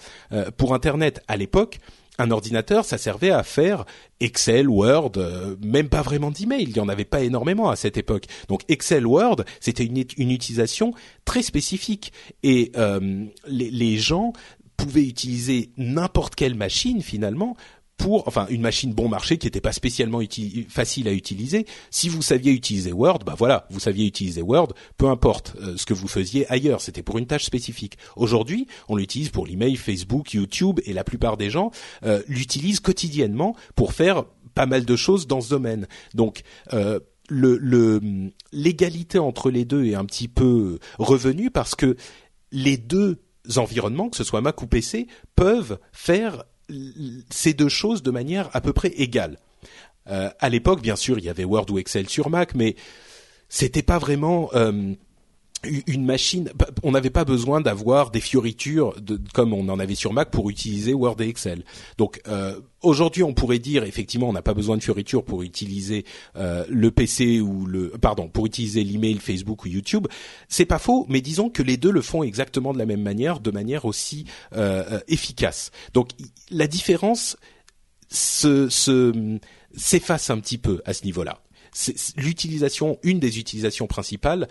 [0.58, 1.22] pour Internet.
[1.28, 1.80] À l'époque,
[2.20, 3.86] un ordinateur, ça servait à faire
[4.20, 6.64] Excel, Word, euh, même pas vraiment d'email.
[6.64, 8.26] Il y en avait pas énormément à cette époque.
[8.48, 10.94] Donc Excel, Word, c'était une, utilisation
[11.26, 12.12] très spécifique.
[12.44, 14.34] Et euh, les gens
[14.78, 17.56] pouvaient utiliser n'importe quelle machine finalement
[18.00, 20.22] pour, enfin, une machine bon marché qui n'était pas spécialement
[20.70, 21.66] facile à utiliser.
[21.92, 25.86] Si vous saviez utiliser Word, bah voilà, vous saviez utiliser Word, peu importe euh, ce
[25.86, 27.98] que vous faisiez ailleurs, c'était pour une tâche spécifique.
[28.16, 31.72] Aujourd'hui, on l'utilise pour l'email, Facebook, YouTube, et la plupart des gens
[32.04, 34.24] euh, l'utilisent quotidiennement pour faire
[34.56, 35.86] pas mal de choses dans ce domaine.
[36.14, 41.98] Donc euh, l'égalité entre les deux est un petit peu revenue parce que
[42.54, 43.20] les deux
[43.58, 46.46] environnements, que ce soit Mac ou PC, peuvent faire
[47.30, 49.38] ces deux choses de manière à peu près égale.
[50.10, 52.76] Euh, à l'époque, bien sûr, il y avait Word ou Excel sur Mac, mais
[53.48, 54.94] c'était pas vraiment euh,
[55.64, 56.52] une machine.
[56.84, 60.50] On n'avait pas besoin d'avoir des fioritures de, comme on en avait sur Mac pour
[60.50, 61.64] utiliser Word et Excel.
[61.98, 66.06] Donc euh, aujourd'hui, on pourrait dire effectivement, on n'a pas besoin de fioritures pour utiliser
[66.38, 70.08] euh, le PC ou le pardon pour utiliser l'email, Facebook ou YouTube.
[70.48, 73.40] C'est pas faux, mais disons que les deux le font exactement de la même manière,
[73.40, 75.72] de manière aussi euh, efficace.
[75.94, 76.12] Donc
[76.52, 77.38] la différence
[78.10, 79.40] se, se
[79.76, 81.42] s'efface un petit peu à ce niveau-là.
[82.18, 84.48] L'utilisation, une des utilisations principales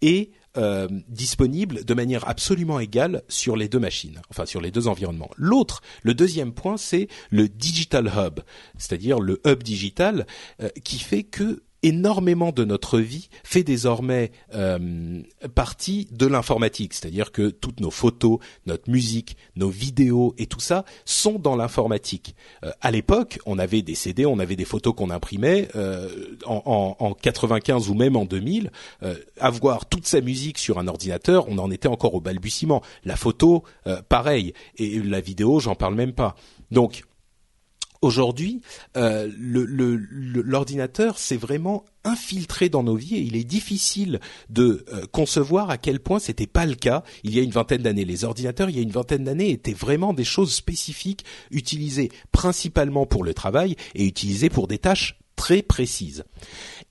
[0.00, 4.86] est euh, disponible de manière absolument égale sur les deux machines, enfin sur les deux
[4.86, 5.30] environnements.
[5.36, 8.40] L'autre, le deuxième point, c'est le digital hub,
[8.76, 10.26] c'est-à-dire le hub digital
[10.60, 15.22] euh, qui fait que énormément de notre vie fait désormais euh,
[15.54, 20.84] partie de l'informatique, c'est-à-dire que toutes nos photos, notre musique, nos vidéos et tout ça
[21.04, 22.34] sont dans l'informatique.
[22.64, 26.08] Euh, à l'époque, on avait des CD, on avait des photos qu'on imprimait euh,
[26.46, 28.70] en, en, en, 95 ou même en 2000.
[29.38, 32.82] avoir toute sa musique sur un ordinateur, on en était encore au balbutiement.
[33.04, 33.64] La photo,
[34.08, 36.34] pareil, et la vidéo, j'en parle même pas.
[36.70, 37.04] Donc
[38.02, 38.60] aujourd'hui,
[38.96, 45.70] euh, l'ordinateur s'est vraiment infiltré dans nos vies et il est difficile de euh, concevoir
[45.70, 48.04] à quel point c'était pas le cas il y a une vingtaine d'années.
[48.04, 53.06] Les ordinateurs, il y a une vingtaine d'années, étaient vraiment des choses spécifiques, utilisées principalement
[53.06, 56.24] pour le travail et utilisées pour des tâches très précises.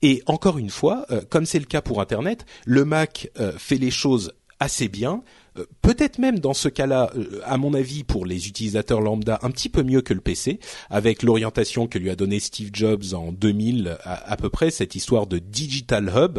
[0.00, 3.90] Et encore une fois, euh, comme c'est le cas pour Internet, le Mac fait les
[3.90, 5.22] choses assez bien.
[5.58, 9.50] Euh, peut-être même dans ce cas-là, euh, à mon avis, pour les utilisateurs lambda, un
[9.50, 10.60] petit peu mieux que le PC,
[10.90, 15.26] avec l'orientation que lui a donnée Steve Jobs en 2000 à, peu près, cette histoire
[15.26, 16.38] de digital hub.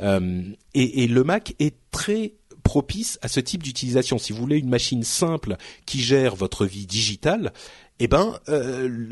[0.00, 0.42] Euh,
[0.74, 4.18] et, le Mac est très propice à ce type d'utilisation.
[4.18, 7.52] Si vous voulez une machine simple qui gère votre vie digitale,
[8.00, 8.40] eh ben,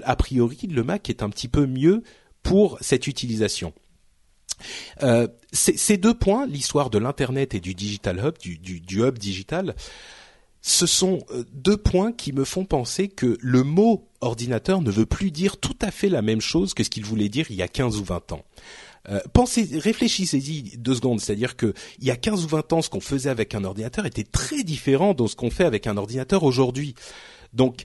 [0.04, 2.02] a priori, le Mac est un petit peu mieux
[2.42, 3.72] pour cette utilisation.
[5.02, 9.74] Euh, ces deux points, l'histoire de l'internet et du digital hub, du, hub digital,
[10.62, 15.06] ce sont euh, deux points qui me font penser que le mot ordinateur ne veut
[15.06, 17.62] plus dire tout à fait la même chose que ce qu'il voulait dire il y
[17.62, 18.44] a 15 ou 20 ans.
[19.10, 23.00] Euh, réfléchissez-y deux secondes, c'est-à-dire que il y a 15 ou 20 ans, ce qu'on
[23.00, 26.94] faisait avec un ordinateur était très différent de ce qu'on fait avec un ordinateur aujourd'hui.
[27.52, 27.82] Donc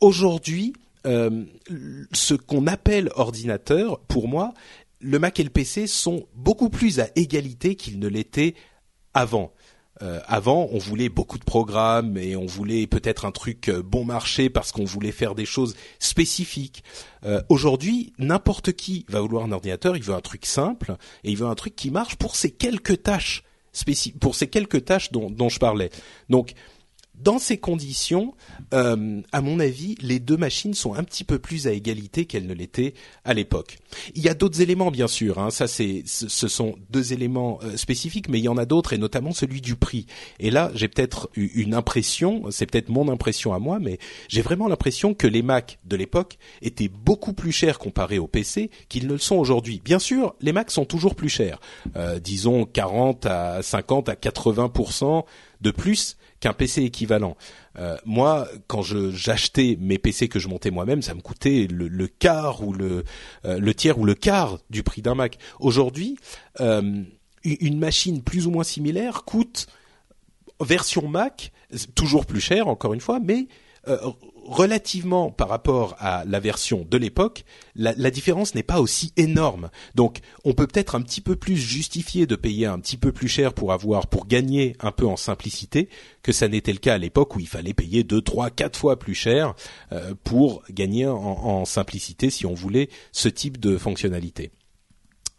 [0.00, 0.72] aujourd'hui,
[1.04, 4.52] ce qu'on appelle ordinateur, pour moi,
[5.00, 8.54] le Mac et le PC sont beaucoup plus à égalité qu'ils ne l'étaient
[9.14, 9.52] avant.
[10.02, 14.04] Euh, avant, on voulait beaucoup de programmes et on voulait peut-être un truc euh, bon
[14.04, 16.84] marché parce qu'on voulait faire des choses spécifiques.
[17.24, 21.38] Euh, aujourd'hui, n'importe qui va vouloir un ordinateur, il veut un truc simple et il
[21.38, 23.42] veut un truc qui marche pour ces quelques tâches
[24.20, 25.90] pour ces quelques tâches dont, dont je parlais.
[26.30, 26.54] Donc,
[27.22, 28.34] dans ces conditions,
[28.74, 32.46] euh, à mon avis, les deux machines sont un petit peu plus à égalité qu'elles
[32.46, 33.78] ne l'étaient à l'époque.
[34.14, 35.38] Il y a d'autres éléments, bien sûr.
[35.38, 38.92] Hein, ça, c'est, ce sont deux éléments euh, spécifiques, mais il y en a d'autres,
[38.92, 40.06] et notamment celui du prix.
[40.40, 43.98] Et là, j'ai peut-être une impression, c'est peut-être mon impression à moi, mais
[44.28, 48.70] j'ai vraiment l'impression que les Mac de l'époque étaient beaucoup plus chers comparés aux PC
[48.88, 49.80] qu'ils ne le sont aujourd'hui.
[49.84, 51.60] Bien sûr, les Macs sont toujours plus chers,
[51.96, 54.72] euh, disons 40 à 50 à 80
[55.60, 57.36] de plus qu'un PC équivalent.
[57.78, 62.62] Euh, moi, quand j'achetais mes PC que je montais moi-même, ça me coûtait le, quart
[62.62, 63.04] ou le
[63.44, 65.38] euh, le tiers ou le quart du prix d'un Mac.
[65.60, 66.18] Aujourd'hui,
[66.60, 67.02] euh,
[67.44, 69.66] une machine plus ou moins similaire coûte
[70.60, 71.52] version Mac
[71.94, 73.46] toujours plus cher encore une fois, mais
[74.48, 79.70] relativement par rapport à la version de l'époque, la, différence n'est pas aussi énorme.
[79.94, 83.28] Donc, on peut peut-être un petit peu plus justifier de payer un petit peu plus
[83.28, 85.88] cher pour avoir, pour gagner un peu en simplicité,
[86.22, 88.98] que ça n'était le cas à l'époque où il fallait payer deux, trois, quatre fois
[88.98, 89.54] plus cher
[89.92, 94.50] euh, pour gagner en simplicité si on voulait ce type de fonctionnalité.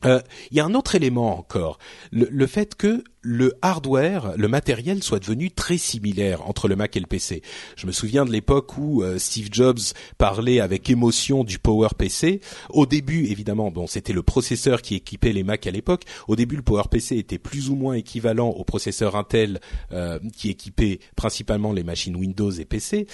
[0.07, 1.79] Euh, il y a un autre élément encore,
[2.11, 6.99] le, fait que le hardware, le matériel soit devenu très similaire entre le Mac et
[6.99, 7.41] le PC.
[7.75, 9.79] Je me souviens de l'époque où euh, Steve Jobs
[10.17, 12.39] parlait avec émotion du Power PC.
[12.69, 16.03] Au début, évidemment, bon, c'était le processeur qui équipait les Mac à l'époque.
[16.27, 19.59] Au début, le Power PC était plus ou moins équivalent au processeur Intel
[19.91, 23.07] euh, qui équipait principalement les machines Windows et PC.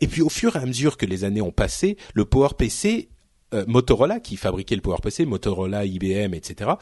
[0.00, 3.08] et puis, au fur et à mesure que les années ont passé, le Power PC
[3.54, 6.72] euh, Motorola, qui fabriquait le PowerPC, Motorola, IBM, etc.,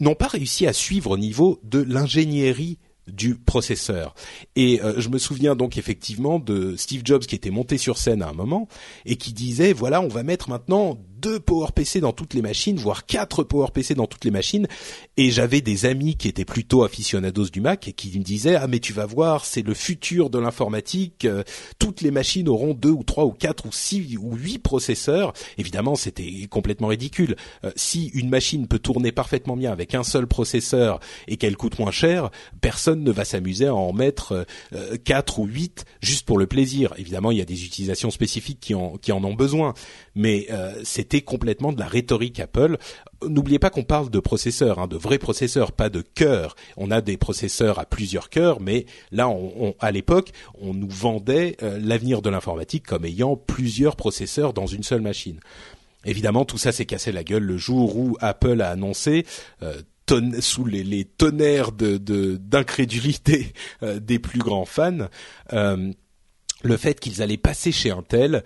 [0.00, 4.14] n'ont pas réussi à suivre au niveau de l'ingénierie du processeur.
[4.56, 8.22] Et euh, je me souviens donc effectivement de Steve Jobs qui était monté sur scène
[8.22, 8.68] à un moment
[9.04, 13.06] et qui disait voilà on va mettre maintenant deux PowerPC dans toutes les machines, voire
[13.06, 14.66] quatre PowerPC dans toutes les machines.
[15.16, 18.66] Et j'avais des amis qui étaient plutôt aficionados du Mac et qui me disaient ah
[18.66, 21.24] mais tu vas voir c'est le futur de l'informatique.
[21.24, 21.42] Euh,
[21.78, 25.32] toutes les machines auront deux ou trois ou quatre ou six ou huit processeurs.
[25.58, 27.36] Évidemment c'était complètement ridicule.
[27.64, 31.78] Euh, si une machine peut tourner parfaitement bien avec un seul processeur et qu'elle coûte
[31.78, 36.38] moins cher, personne ne va s'amuser à en mettre euh, quatre ou huit juste pour
[36.38, 36.92] le plaisir.
[36.98, 39.74] Évidemment il y a des utilisations spécifiques qui en, qui en ont besoin,
[40.16, 40.48] mais
[40.82, 42.78] c'est c'était complètement de la rhétorique Apple.
[43.22, 46.56] N'oubliez pas qu'on parle de processeurs, hein, de vrais processeurs, pas de cœurs.
[46.76, 51.56] On a des processeurs à plusieurs cœurs, mais là, on, à l'époque, on nous vendait
[51.62, 55.38] euh, l'avenir de l'informatique comme ayant plusieurs processeurs dans une seule machine.
[56.04, 59.26] Évidemment, tout ça s'est cassé la gueule le jour où Apple a annoncé
[59.62, 59.80] euh,
[60.40, 63.52] sous les, tonnerres d'incrédulité
[63.84, 65.08] euh, des plus grands fans
[66.62, 68.42] le fait qu'ils allaient passer chez Intel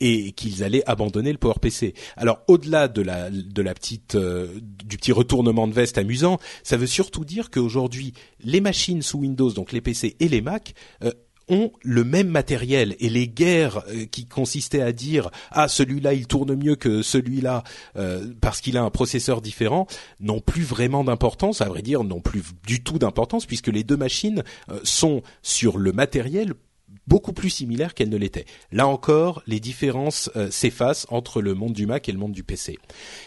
[0.00, 1.94] et qu'ils allaient abandonner le PowerPC.
[2.16, 4.48] Alors au-delà de la de la petite euh,
[4.84, 9.50] du petit retournement de veste amusant, ça veut surtout dire qu'aujourd'hui les machines sous Windows,
[9.50, 11.12] donc les PC et les Mac euh,
[11.48, 16.26] ont le même matériel et les guerres euh, qui consistaient à dire ah celui-là il
[16.26, 17.62] tourne mieux que celui-là
[18.40, 19.86] parce qu'il a un processeur différent
[20.20, 23.96] n'ont plus vraiment d'importance à vrai dire n'ont plus du tout d'importance puisque les deux
[23.96, 24.42] machines
[24.82, 26.54] sont sur le matériel
[27.06, 28.46] beaucoup plus similaire qu'elle ne l'était.
[28.72, 32.42] Là encore, les différences euh, s'effacent entre le monde du Mac et le monde du
[32.42, 32.78] PC.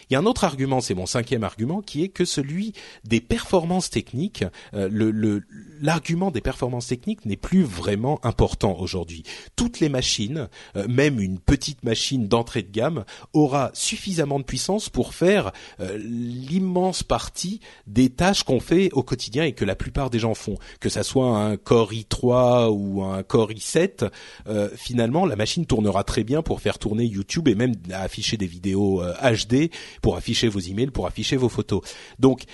[0.08, 2.72] Il y a un autre argument, c'est mon cinquième argument, qui est que celui
[3.04, 4.44] des performances techniques.
[4.74, 5.40] Euh,
[5.80, 9.22] l'argument des performances techniques n'est plus vraiment important aujourd'hui.
[9.56, 14.88] Toutes les machines, euh, même une petite machine d'entrée de gamme, aura suffisamment de puissance
[14.88, 20.18] pour faire l'immense partie des tâches qu'on fait au quotidien et que la plupart des
[20.18, 24.10] gens font, que ça soit un Core i3 ou un Core i7
[24.46, 28.46] euh, finalement la machine tournera très bien pour faire tourner YouTube et même afficher des
[28.46, 29.68] vidéos HD, euh,
[30.02, 31.82] pour afficher vos emails, pour afficher vos photos.
[32.18, 32.44] Donc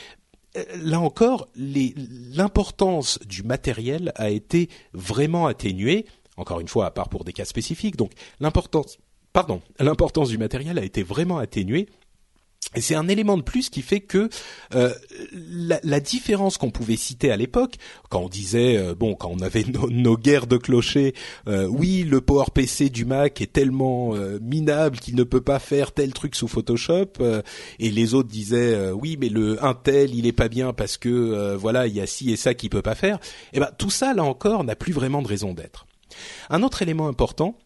[0.57, 6.07] euh, là encore, l'importance du matériel a été vraiment atténuée.
[6.37, 7.97] Encore une fois, à part pour des cas spécifiques.
[7.97, 8.99] Donc l'importance,
[9.79, 11.89] l'importance du matériel a été vraiment atténuée
[12.75, 14.29] et c'est un élément de plus qui fait que
[14.75, 14.93] euh,
[15.33, 17.77] la, la, différence qu'on pouvait citer à l'époque,
[18.11, 21.15] quand on disait euh, bon, quand on avait nos, guerres de clochers,
[21.49, 25.59] euh, oui, le Power PC du Mac est tellement euh, minable qu'il ne peut pas
[25.59, 27.13] faire tel truc sous Photoshop,
[27.79, 31.87] et les autres disaient oui, mais le Intel il est pas bien parce que voilà,
[31.87, 33.17] il y a ci et ça qu'il peut pas faire.
[33.53, 35.87] Et eh ben tout ça là encore n'a plus vraiment de raison d'être.
[36.51, 37.57] Un autre élément important,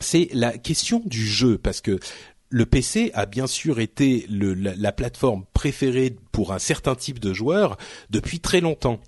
[0.00, 1.98] c'est la question du jeu, parce que
[2.54, 7.76] le PC a bien sûr été la, plateforme préférée pour un certain type de joueurs
[8.10, 9.00] depuis très longtemps.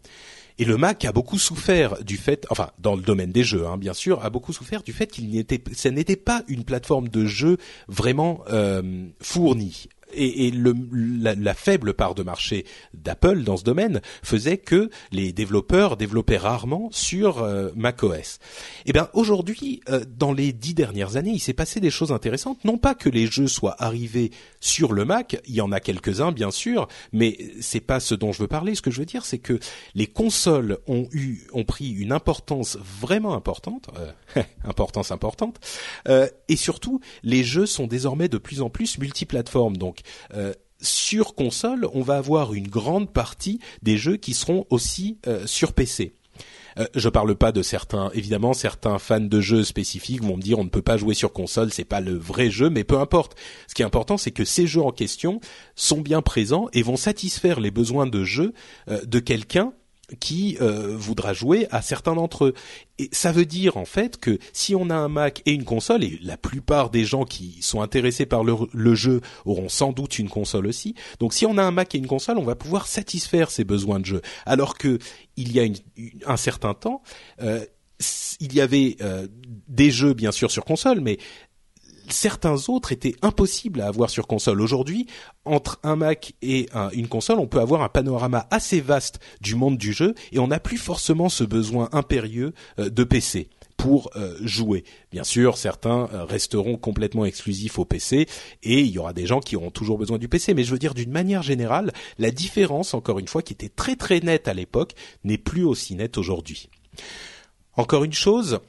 [0.58, 3.76] Et le Mac a beaucoup souffert du fait, enfin dans le domaine des jeux, hein,
[3.78, 7.24] bien sûr, a beaucoup souffert du fait qu'il n'était, ça n'était pas une plateforme de
[7.24, 12.64] jeu vraiment euh, fournie et, et le, la, la, faible part de marché
[12.94, 18.38] d'Apple dans ce domaine faisait que les développeurs développaient rarement sur euh, macOS.
[18.84, 22.12] Et eh bien aujourd'hui, euh, dans les dix dernières années, il s'est passé des choses
[22.12, 22.64] intéressantes.
[22.64, 26.32] Non pas que les jeux soient arrivés sur le Mac, il y en a quelques-uns
[26.32, 28.74] bien sûr, mais c'est pas ce dont je veux parler.
[28.74, 29.58] Ce que je veux dire, c'est que
[29.94, 35.58] les consoles ont eu, ont pris une importance vraiment importante, euh, importance importante,
[36.48, 39.76] et surtout les jeux sont désormais de plus en plus multiplateformes.
[39.76, 39.95] Donc
[40.34, 45.46] euh, sur console, on va avoir une grande partie des jeux qui seront aussi euh,
[45.46, 46.14] sur PC.
[46.78, 50.58] Euh, je parle pas de certains, évidemment, certains fans de jeux spécifiques vont me dire
[50.58, 53.36] on ne peut pas jouer sur console, c'est pas le vrai jeu, mais peu importe.
[53.66, 55.40] Ce qui est important, c'est que ces jeux en question
[55.74, 58.52] sont bien présents et vont satisfaire les besoins de jeu
[58.88, 59.72] de quelqu'un
[60.20, 62.54] qui euh, voudra jouer à certains d'entre eux.
[62.98, 66.04] Et ça veut dire en fait que si on a un Mac et une console,
[66.04, 70.28] et la plupart des gens qui sont intéressés par le, jeu auront sans doute une
[70.28, 73.50] console aussi, donc si on a un Mac et une console, on va pouvoir satisfaire
[73.50, 74.22] ses besoins de jeu.
[74.46, 74.98] Alors que
[75.36, 75.66] il y a
[76.26, 77.02] un certain temps,
[77.42, 77.64] euh,
[78.40, 79.26] il y avait euh,
[79.68, 81.18] des jeux bien sûr sur console, mais
[82.12, 84.60] certains autres étaient impossibles à avoir sur console.
[84.60, 85.06] Aujourd'hui,
[85.44, 89.78] entre un Mac et une console, on peut avoir un panorama assez vaste du monde
[89.78, 94.36] du jeu et on n'a plus forcément ce besoin impérieux euh, de PC pour euh,
[94.40, 94.84] jouer.
[95.12, 98.26] Bien sûr, certains euh, resteront complètement exclusifs au PC
[98.62, 100.54] et il y aura des gens qui auront toujours besoin du PC.
[100.54, 103.96] Mais je veux dire, d'une manière générale, la différence, encore une fois, qui était très
[103.96, 104.94] très nette à l'époque,
[105.24, 106.68] n'est plus aussi nette aujourd'hui.
[107.74, 108.60] Encore une chose,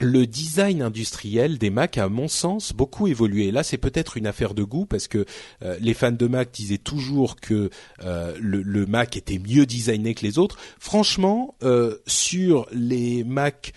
[0.00, 3.50] le design industriel des Mac a, à mon sens, beaucoup évolué.
[3.50, 5.26] Là, c'est peut-être une affaire de goût parce que
[5.62, 7.70] euh, les fans de Mac disaient toujours que
[8.02, 10.58] euh, le, Mac était mieux designé que les autres.
[10.78, 13.72] Franchement, euh, sur les Mac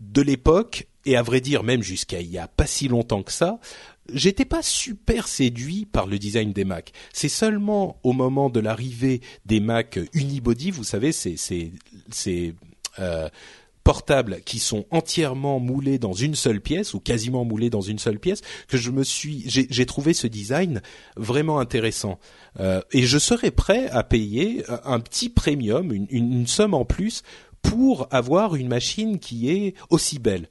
[0.00, 3.32] de l'époque et à vrai dire même jusqu'à il y a pas si longtemps que
[3.32, 3.58] ça,
[4.12, 6.92] j'étais pas super séduit par le design des Mac.
[7.14, 11.72] C'est seulement au moment de l'arrivée des Mac unibody, vous savez, c'est c'est
[12.10, 12.54] c'est
[13.86, 18.18] portables qui sont entièrement moulés dans une seule pièce ou quasiment moulés dans une seule
[18.18, 20.82] pièce que je me suis j'ai trouvé ce design
[21.16, 22.18] vraiment intéressant.
[22.58, 27.22] Euh, et je serais prêt à payer un petit premium une, une somme en plus
[27.62, 30.48] pour avoir une machine qui est aussi belle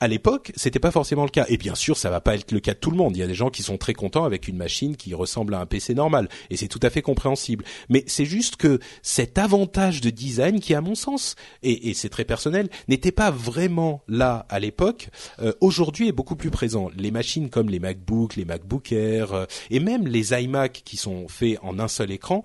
[0.00, 1.44] à l'époque, c'était pas forcément le cas.
[1.48, 3.16] Et bien sûr, ça va pas être le cas de tout le monde.
[3.16, 5.60] Il y a des gens qui sont très contents avec une machine qui ressemble à
[5.60, 7.64] un PC normal, et c'est tout à fait compréhensible.
[7.90, 12.24] Mais c'est juste que cet avantage de design, qui à mon sens, et, c'est très
[12.24, 16.90] personnel, n'était pas vraiment là à l'époque, euh, aujourd'hui est beaucoup plus présent.
[16.96, 21.28] Les machines comme les MacBook, les MacBook Air, euh, et même les iMac qui sont
[21.28, 22.42] faits en un seul écran,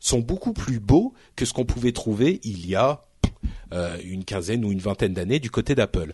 [0.00, 3.02] sont beaucoup plus beaux que ce qu'on pouvait trouver il y a
[3.72, 6.12] euh, une quinzaine ou une vingtaine d'années du côté d'Apple.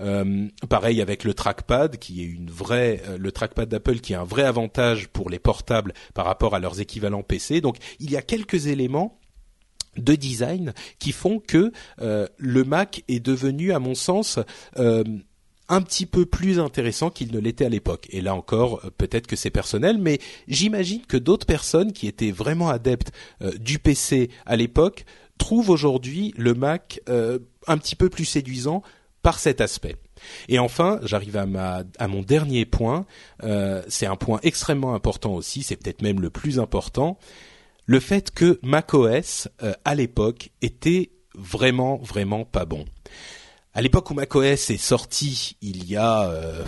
[0.00, 2.38] Euh, pareil avec le trackpad qui est
[2.70, 6.60] euh, le trackpad d'Apple qui est un vrai avantage pour les portables par rapport à
[6.60, 7.60] leurs équivalents PC.
[7.60, 9.18] Donc il y a quelques éléments
[9.96, 14.40] de design qui font que le Mac est devenu à mon sens
[14.76, 18.08] un petit peu plus intéressant qu'il ne l'était à l'époque.
[18.10, 20.18] Et là encore, peut-être que c'est personnel, mais
[20.48, 23.12] j'imagine que d'autres personnes qui étaient vraiment adeptes
[23.60, 25.04] du PC à l'époque
[25.38, 28.82] trouve aujourd'hui le Mac euh, un petit peu plus séduisant
[29.22, 29.96] par cet aspect.
[30.48, 33.06] Et enfin, j'arrive à, mon dernier point.
[33.42, 35.62] Euh, c'est un point extrêmement important aussi.
[35.62, 37.18] C'est peut-être même le plus important.
[37.86, 42.84] Le fait que macOS euh, à l'époque était vraiment vraiment pas bon.
[43.76, 46.62] À l'époque où macOS est sorti, il y a euh,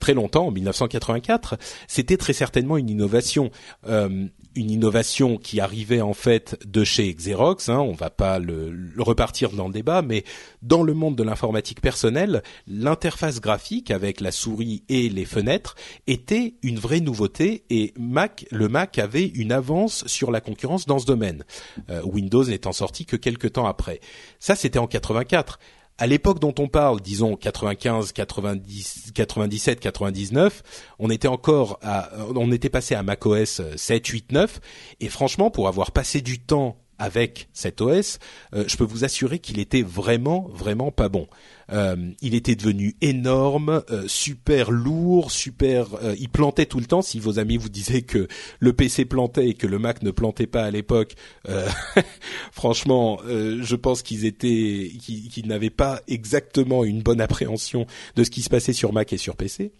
[0.00, 3.52] très longtemps, en 1984, c'était très certainement une innovation,
[3.86, 4.26] euh,
[4.56, 7.68] une innovation qui arrivait en fait de chez Xerox.
[7.68, 10.24] Hein, on va pas le, repartir dans le débat, mais
[10.62, 15.76] dans le monde de l'informatique personnelle, l'interface graphique avec la souris et les fenêtres
[16.08, 20.98] était une vraie nouveauté et Mac, le Mac avait une avance sur la concurrence dans
[20.98, 21.44] ce domaine.
[21.88, 24.00] Euh, Windows n'étant sorti que quelques temps après.
[24.40, 25.60] Ça, c'était en 84
[25.98, 30.62] à l'époque dont on parle, disons 95, 90, 97, 99,
[30.98, 34.60] on était encore à, on était passé à macOS 7, 8, 9,
[35.00, 38.20] et franchement, pour avoir passé du temps avec cet OS,
[38.54, 41.26] euh, je peux vous assurer qu'il était vraiment, vraiment pas bon.
[41.72, 45.94] Euh, il était devenu énorme, euh, super lourd, super.
[46.02, 47.02] Euh, il plantait tout le temps.
[47.02, 48.28] Si vos amis vous disaient que
[48.60, 51.14] le PC plantait et que le Mac ne plantait pas à l'époque,
[52.52, 58.42] franchement, je pense qu'ils étaient, qu'ils n'avaient pas exactement une bonne appréhension de ce qui
[58.42, 59.72] se passait sur Mac et sur PC.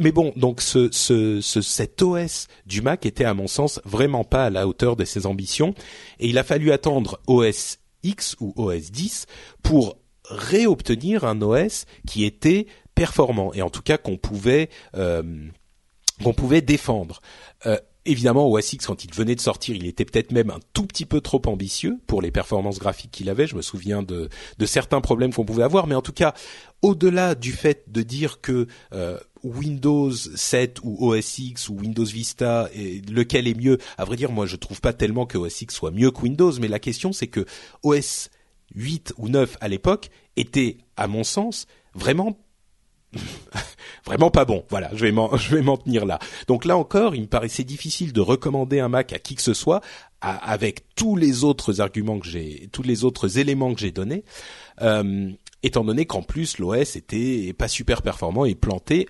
[0.00, 4.24] Mais bon, donc ce, ce, ce, cet OS du Mac était à mon sens vraiment
[4.24, 5.74] pas à la hauteur de ses ambitions
[6.18, 9.26] et il a fallu attendre OS X ou OS 10
[9.62, 9.98] pour
[10.30, 15.22] réobtenir un OS qui était performant et en tout cas qu'on pouvait euh,
[16.22, 17.20] qu'on pouvait défendre.
[17.66, 20.84] Euh, évidemment, OS X, quand il venait de sortir, il était peut-être même un tout
[20.86, 23.46] petit peu trop ambitieux pour les performances graphiques qu'il avait.
[23.46, 26.34] Je me souviens de, de certains problèmes qu'on pouvait avoir, mais en tout cas,
[26.82, 32.68] au-delà du fait de dire que euh, Windows 7 ou OS X ou Windows Vista,
[33.10, 35.90] lequel est mieux À vrai dire, moi, je trouve pas tellement que OS X soit
[35.90, 37.44] mieux que Windows, mais la question, c'est que
[37.82, 38.30] OS
[38.74, 42.38] 8 ou 9 à l'époque était, à mon sens, vraiment
[44.04, 44.64] vraiment pas bon.
[44.68, 46.18] Voilà, je vais m'en je vais m'en tenir là.
[46.46, 49.54] Donc là encore, il me paraissait difficile de recommander un Mac à qui que ce
[49.54, 49.80] soit
[50.20, 54.24] avec tous les autres arguments que j'ai, tous les autres éléments que j'ai donnés,
[54.82, 55.30] euh,
[55.62, 59.06] étant donné qu'en plus l'OS était pas super performant et planté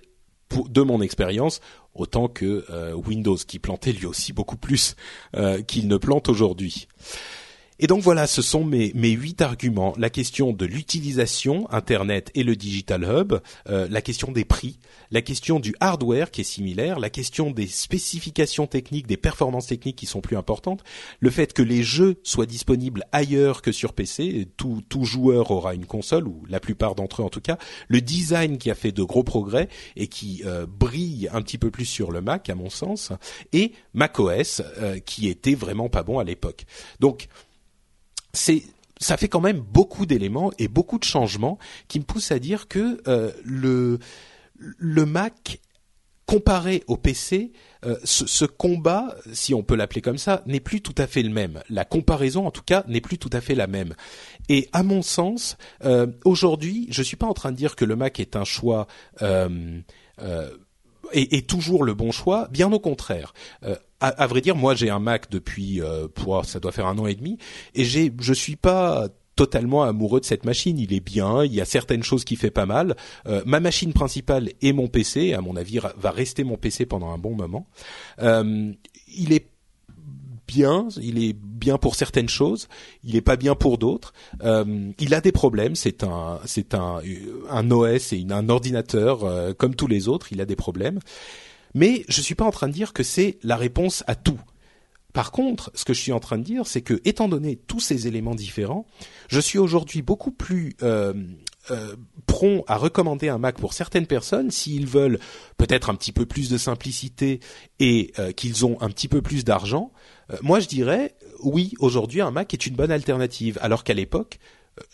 [0.69, 1.61] de mon expérience
[1.93, 4.95] autant que euh, Windows qui plantait lui aussi beaucoup plus
[5.35, 6.87] euh, qu'il ne plante aujourd'hui.
[7.81, 9.93] Et donc voilà, ce sont mes, mes huit arguments.
[9.97, 14.79] La question de l'utilisation, Internet et le Digital Hub, euh, la question des prix,
[15.11, 19.95] la question du hardware qui est similaire, la question des spécifications techniques, des performances techniques
[19.95, 20.83] qui sont plus importantes,
[21.21, 25.73] le fait que les jeux soient disponibles ailleurs que sur PC, tout, tout joueur aura
[25.73, 27.57] une console, ou la plupart d'entre eux en tout cas,
[27.87, 31.71] le design qui a fait de gros progrès et qui euh, brille un petit peu
[31.71, 33.13] plus sur le Mac à mon sens,
[33.53, 36.65] et macOS euh, qui était vraiment pas bon à l'époque.
[36.99, 37.29] Donc
[38.33, 38.63] c'est
[38.99, 41.57] ça fait quand même beaucoup d'éléments et beaucoup de changements
[41.87, 43.99] qui me poussent à dire que euh, le
[44.59, 45.59] le Mac
[46.29, 47.53] comparé au PC,
[47.85, 51.31] euh, ce, combat, si on peut l'appeler comme ça, n'est plus tout à fait le
[51.31, 51.63] même.
[51.71, 53.95] La comparaison, en tout cas, n'est plus tout à fait la même.
[54.47, 57.95] Et à mon sens, euh, aujourd'hui, je suis pas en train de dire que le
[57.95, 58.85] Mac est un choix.
[59.23, 59.81] Euh,
[61.11, 63.33] est, toujours le bon choix, bien au contraire.
[63.63, 66.07] Euh, à, vrai dire, moi j'ai un Mac depuis, euh,
[66.43, 67.37] ça doit faire un an et demi,
[67.75, 70.77] et j'ai, je suis pas totalement amoureux de cette machine.
[70.77, 72.97] Il est bien, il y a certaines choses qui fait pas mal.
[73.25, 77.09] Euh, ma machine principale est mon PC, à mon avis va rester mon PC pendant
[77.11, 77.65] un bon moment.
[78.21, 78.73] Euh,
[79.07, 79.47] il est
[80.49, 82.67] bien, il est bien pour certaines choses,
[83.03, 84.13] il est pas bien pour d'autres.
[84.43, 87.01] Euh, il a des problèmes, c'est un c'est un
[87.49, 90.99] un OS et un ordinateur euh, comme tous les autres, il a des problèmes.
[91.75, 94.39] Mais je suis pas en train de dire que c'est la réponse à tout.
[95.13, 97.79] Par contre, ce que je suis en train de dire, c'est que, étant donné tous
[97.79, 98.87] ces éléments différents,
[99.27, 101.13] je suis aujourd'hui beaucoup plus euh,
[101.69, 101.95] euh,
[102.25, 105.19] prompt à recommander un Mac pour certaines personnes s'ils veulent
[105.57, 107.39] peut-être un petit peu plus de simplicité
[107.79, 109.91] et qu'ils ont un petit peu plus d'argent.
[110.31, 114.39] Euh, moi, je dirais oui, aujourd'hui, un Mac est une bonne alternative, alors qu'à l'époque,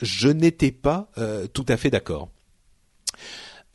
[0.01, 1.09] je n'étais pas
[1.53, 2.29] tout à fait d'accord.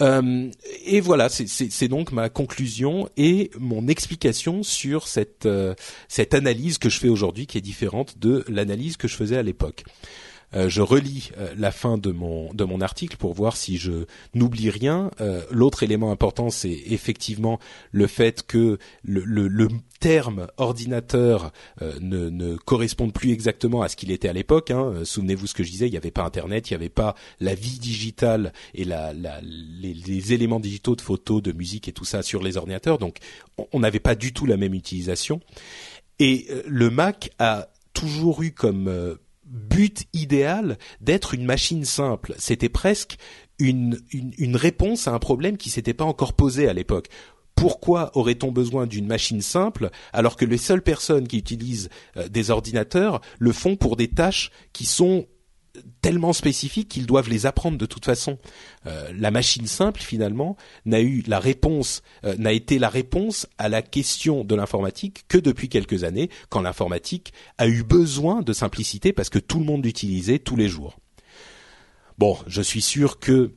[0.01, 0.51] Euh,
[0.85, 5.75] et voilà, c'est donc ma conclusion et mon explication sur cette euh,
[6.09, 9.43] cette analyse que je fais aujourd'hui, qui est différente de l'analyse que je faisais à
[9.43, 9.85] l'époque.
[10.57, 14.07] Euh, je relis euh, la fin de mon de mon article pour voir si je
[14.35, 15.11] n'oublie rien.
[15.21, 17.61] Euh, l'autre élément important, c'est effectivement
[17.93, 19.69] le fait que le, le, le
[20.01, 24.71] terme ordinateur ne, ne corresponde plus exactement à ce qu'il était à l'époque.
[24.71, 25.05] Hein.
[25.05, 27.55] Souvenez-vous ce que je disais, il n'y avait pas Internet, il n'y avait pas la
[27.55, 32.05] vie digitale et la, la les, les, éléments digitaux de photos, de musique et tout
[32.05, 32.99] ça sur les ordinateurs.
[32.99, 33.19] Donc,
[33.73, 35.41] on n'avait pas du tout la même utilisation.
[36.19, 39.19] Et le Mac a toujours eu comme
[39.51, 42.35] but idéal d'être une machine simple.
[42.39, 43.17] C'était presque
[43.59, 47.09] une, une, réponse à un problème qui s'était pas encore posé à l'époque.
[47.55, 52.51] Pourquoi aurait-on besoin d'une machine simple alors que les seules personnes qui utilisent euh, des
[52.51, 55.27] ordinateurs le font pour des tâches qui sont
[56.03, 58.39] tellement spécifiques qu'ils doivent les apprendre de toute façon.
[58.87, 63.69] Euh, la machine simple finalement n'a eu la réponse, euh, n'a été la réponse à
[63.69, 69.13] la question de l'informatique que depuis quelques années, quand l'informatique a eu besoin de simplicité
[69.13, 70.97] parce que tout le monde l'utilisait tous les jours.
[72.19, 73.53] Bon, je suis sûr que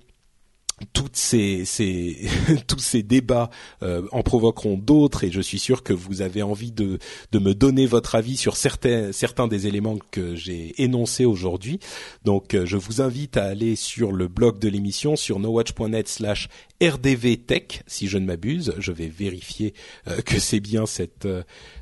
[0.91, 2.27] toutes ces, ces
[2.67, 3.49] tous ces débats
[3.81, 6.99] euh, en provoqueront d'autres et je suis sûr que vous avez envie de,
[7.31, 11.79] de me donner votre avis sur certains, certains des éléments que j'ai énoncés aujourd'hui.
[12.23, 16.49] Donc euh, je vous invite à aller sur le blog de l'émission sur nowatch.net slash
[16.81, 18.73] rdvtech si je ne m'abuse.
[18.79, 19.73] Je vais vérifier
[20.07, 21.27] euh, que c'est bien cette,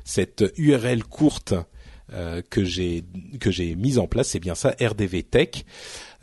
[0.04, 1.54] cette URL courte
[2.50, 3.04] que j'ai
[3.40, 4.28] que j'ai mise en place.
[4.28, 5.64] C'est bien ça, rdvtech.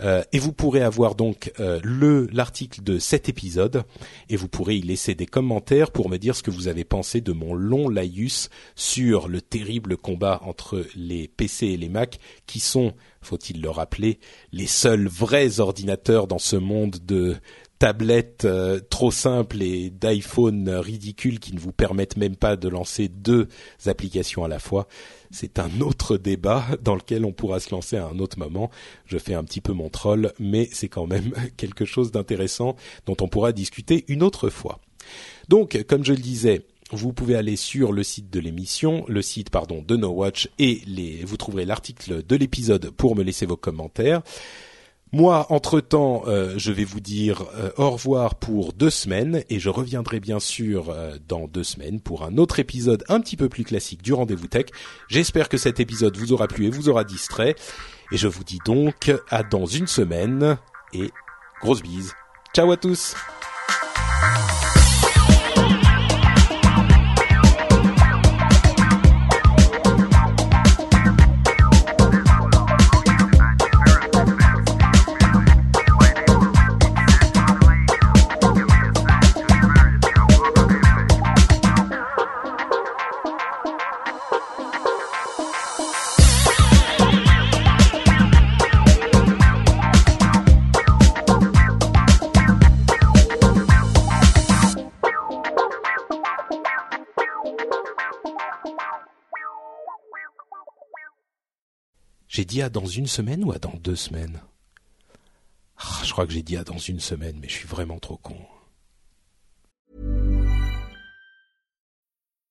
[0.02, 3.84] Euh, et vous pourrez avoir donc euh, le l'article de cet épisode
[4.30, 7.22] et vous pourrez y laisser des commentaires pour me dire ce que vous avez pensé
[7.22, 12.60] de mon long laïus sur le terrible combat entre les PC et les Mac qui
[12.60, 14.20] sont, faut-il le rappeler,
[14.52, 17.36] les seuls vrais ordinateurs dans ce monde de
[17.80, 23.08] tablettes euh, trop simples et d'iPhone ridicules qui ne vous permettent même pas de lancer
[23.08, 23.48] deux
[23.88, 24.88] applications à la fois
[25.32, 28.70] c'est un autre débat dans lequel on pourra se lancer à un autre moment.
[29.06, 32.76] Je fais un petit peu mon troll, mais c'est quand même quelque chose d'intéressant
[33.06, 34.80] dont on pourra discuter une autre fois.
[35.48, 39.50] Donc, comme je le disais, vous pouvez aller sur le site de l'émission, le site
[39.50, 43.58] pardon de No Watch et les, vous trouverez l'article de l'épisode pour me laisser vos
[43.58, 44.22] commentaires.
[45.12, 49.70] Moi, entre-temps, euh, je vais vous dire euh, au revoir pour deux semaines et je
[49.70, 53.64] reviendrai bien sûr euh, dans deux semaines pour un autre épisode un petit peu plus
[53.64, 54.66] classique du Rendez-vous Tech.
[55.08, 57.56] J'espère que cet épisode vous aura plu et vous aura distrait.
[58.12, 60.58] Et je vous dis donc à dans une semaine
[60.94, 61.10] et
[61.60, 62.14] grosse bise.
[62.54, 63.16] Ciao à tous
[102.40, 104.40] J'ai dit à dans une semaine ou à dans deux semaines?
[105.76, 108.16] Ah, Je crois que j'ai dit à dans une semaine, mais je suis vraiment trop
[108.16, 108.38] con.